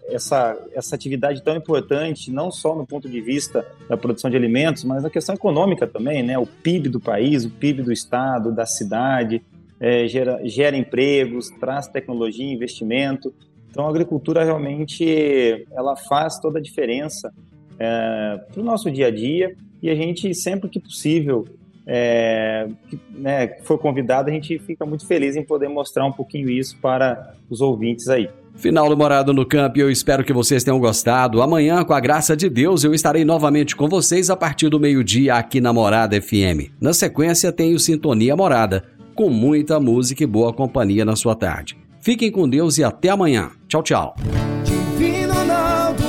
Essa, 0.09 0.57
essa 0.73 0.95
atividade 0.95 1.43
tão 1.43 1.57
importante, 1.57 2.31
não 2.31 2.51
só 2.53 2.77
no 2.77 2.87
ponto 2.87 3.09
de 3.09 3.21
vista 3.21 3.67
da 3.89 3.97
produção 3.97 4.31
de 4.31 4.37
alimentos, 4.37 4.85
mas 4.85 5.03
na 5.03 5.11
questão 5.11 5.35
econômica 5.35 5.87
também, 5.87 6.23
né? 6.23 6.39
O 6.39 6.47
PIB 6.47 6.89
do 6.89 7.01
país, 7.01 7.45
o 7.45 7.51
PIB 7.51 7.83
do 7.83 7.93
estado, 7.93 8.53
da 8.53 8.65
cidade, 8.65 9.43
é, 9.81 10.07
gera, 10.07 10.41
gera 10.45 10.77
empregos, 10.77 11.51
traz 11.61 11.87
tecnologia, 11.89 12.53
investimento. 12.53 13.35
Então, 13.71 13.87
a 13.87 13.91
agricultura 13.91 14.45
realmente 14.45 15.67
ela 15.73 15.97
faz 15.97 16.39
toda 16.39 16.59
a 16.59 16.63
diferença 16.63 17.33
é, 17.79 18.41
para 18.51 18.61
o 18.61 18.65
nosso 18.65 18.91
dia 18.91 19.09
a 19.09 19.11
dia 19.11 19.55
e 19.83 19.91
a 19.91 19.95
gente, 19.95 20.35
sempre 20.35 20.69
que 20.71 20.81
possível, 20.81 21.47
é, 21.87 22.67
que, 22.89 22.99
né, 23.11 23.59
for 23.63 23.79
convidado, 23.79 24.31
a 24.31 24.33
gente 24.33 24.59
fica 24.59 24.85
muito 24.85 25.07
feliz 25.07 25.37
em 25.37 25.45
poder 25.45 25.69
mostrar 25.69 26.07
um 26.07 26.13
pouquinho 26.13 26.51
isso 26.51 26.77
para 26.81 27.35
os 27.49 27.61
ouvintes 27.61 28.09
aí. 28.09 28.29
Final 28.57 28.89
do 28.89 28.97
Morado 28.97 29.35
no 29.35 29.45
Campo, 29.45 29.79
eu 29.79 29.91
espero 29.91 30.25
que 30.25 30.33
vocês 30.33 30.65
tenham 30.65 30.81
gostado. 30.81 31.43
Amanhã, 31.43 31.85
com 31.85 31.93
a 31.93 32.01
graça 32.01 32.35
de 32.35 32.49
Deus, 32.49 32.83
eu 32.83 32.95
estarei 32.95 33.23
novamente 33.23 33.77
com 33.77 33.87
vocês 33.87 34.31
a 34.31 34.37
partir 34.37 34.71
do 34.71 34.81
meio-dia 34.81 35.35
aqui 35.35 35.61
na 35.61 35.75
Morada 35.75 36.19
FM. 36.21 36.73
Na 36.81 36.95
sequência, 36.95 37.53
tem 37.53 37.75
o 37.75 37.79
Sintonia 37.79 38.35
Morada 38.35 38.96
com 39.17 39.31
muita 39.31 39.81
música 39.81 40.23
e 40.23 40.27
boa 40.27 40.53
companhia 40.53 41.05
na 41.05 41.17
sua 41.17 41.35
tarde. 41.35 41.77
Fiquem 42.01 42.31
com 42.31 42.49
Deus 42.49 42.79
e 42.79 42.85
até 42.85 43.09
amanhã. 43.09 43.51
Tchau, 43.67 43.83
tchau. 43.83 44.15
Divino 44.63 45.33
Ronaldo, 45.33 46.05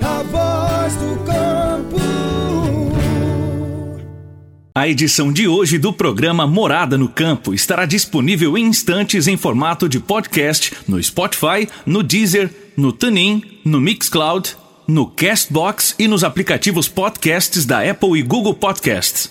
a 0.00 0.22
voz 0.22 0.94
do 0.94 1.24
campo. 1.24 1.96
A 4.76 4.88
edição 4.88 5.32
de 5.32 5.46
hoje 5.46 5.78
do 5.78 5.92
programa 5.92 6.46
Morada 6.46 6.96
no 6.96 7.08
Campo 7.08 7.52
estará 7.52 7.84
disponível 7.84 8.56
em 8.56 8.64
instantes 8.64 9.26
em 9.26 9.36
formato 9.36 9.88
de 9.88 10.00
podcast 10.00 10.72
no 10.88 11.02
Spotify, 11.02 11.68
no 11.84 12.02
Deezer, 12.02 12.50
no 12.76 12.92
TuneIn, 12.92 13.42
no 13.64 13.80
Mixcloud, 13.80 14.56
no 14.86 15.06
Castbox 15.06 15.94
e 15.98 16.06
nos 16.06 16.24
aplicativos 16.24 16.88
podcasts 16.88 17.66
da 17.66 17.88
Apple 17.88 18.18
e 18.18 18.22
Google 18.22 18.54
Podcasts. 18.54 19.30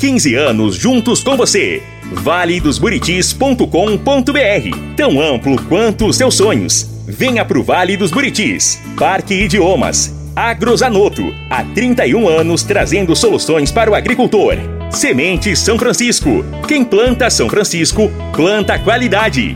15 0.00 0.34
anos 0.34 0.74
juntos 0.76 1.22
com 1.22 1.36
você. 1.36 1.82
valedosburitis.com.br 2.10 4.94
Tão 4.96 5.20
amplo 5.20 5.62
quanto 5.64 6.06
os 6.06 6.16
seus 6.16 6.36
sonhos. 6.36 6.88
Venha 7.06 7.44
pro 7.44 7.62
Vale 7.62 7.98
dos 7.98 8.10
Buritis. 8.10 8.80
Parque 8.96 9.34
Idiomas. 9.34 10.14
Agrozanoto. 10.34 11.34
Há 11.50 11.64
31 11.64 12.26
anos 12.26 12.62
trazendo 12.62 13.14
soluções 13.14 13.70
para 13.70 13.90
o 13.90 13.94
agricultor. 13.94 14.56
Semente 14.90 15.54
São 15.54 15.78
Francisco. 15.78 16.46
Quem 16.66 16.82
planta 16.82 17.28
São 17.28 17.50
Francisco, 17.50 18.10
planta 18.32 18.78
qualidade. 18.78 19.54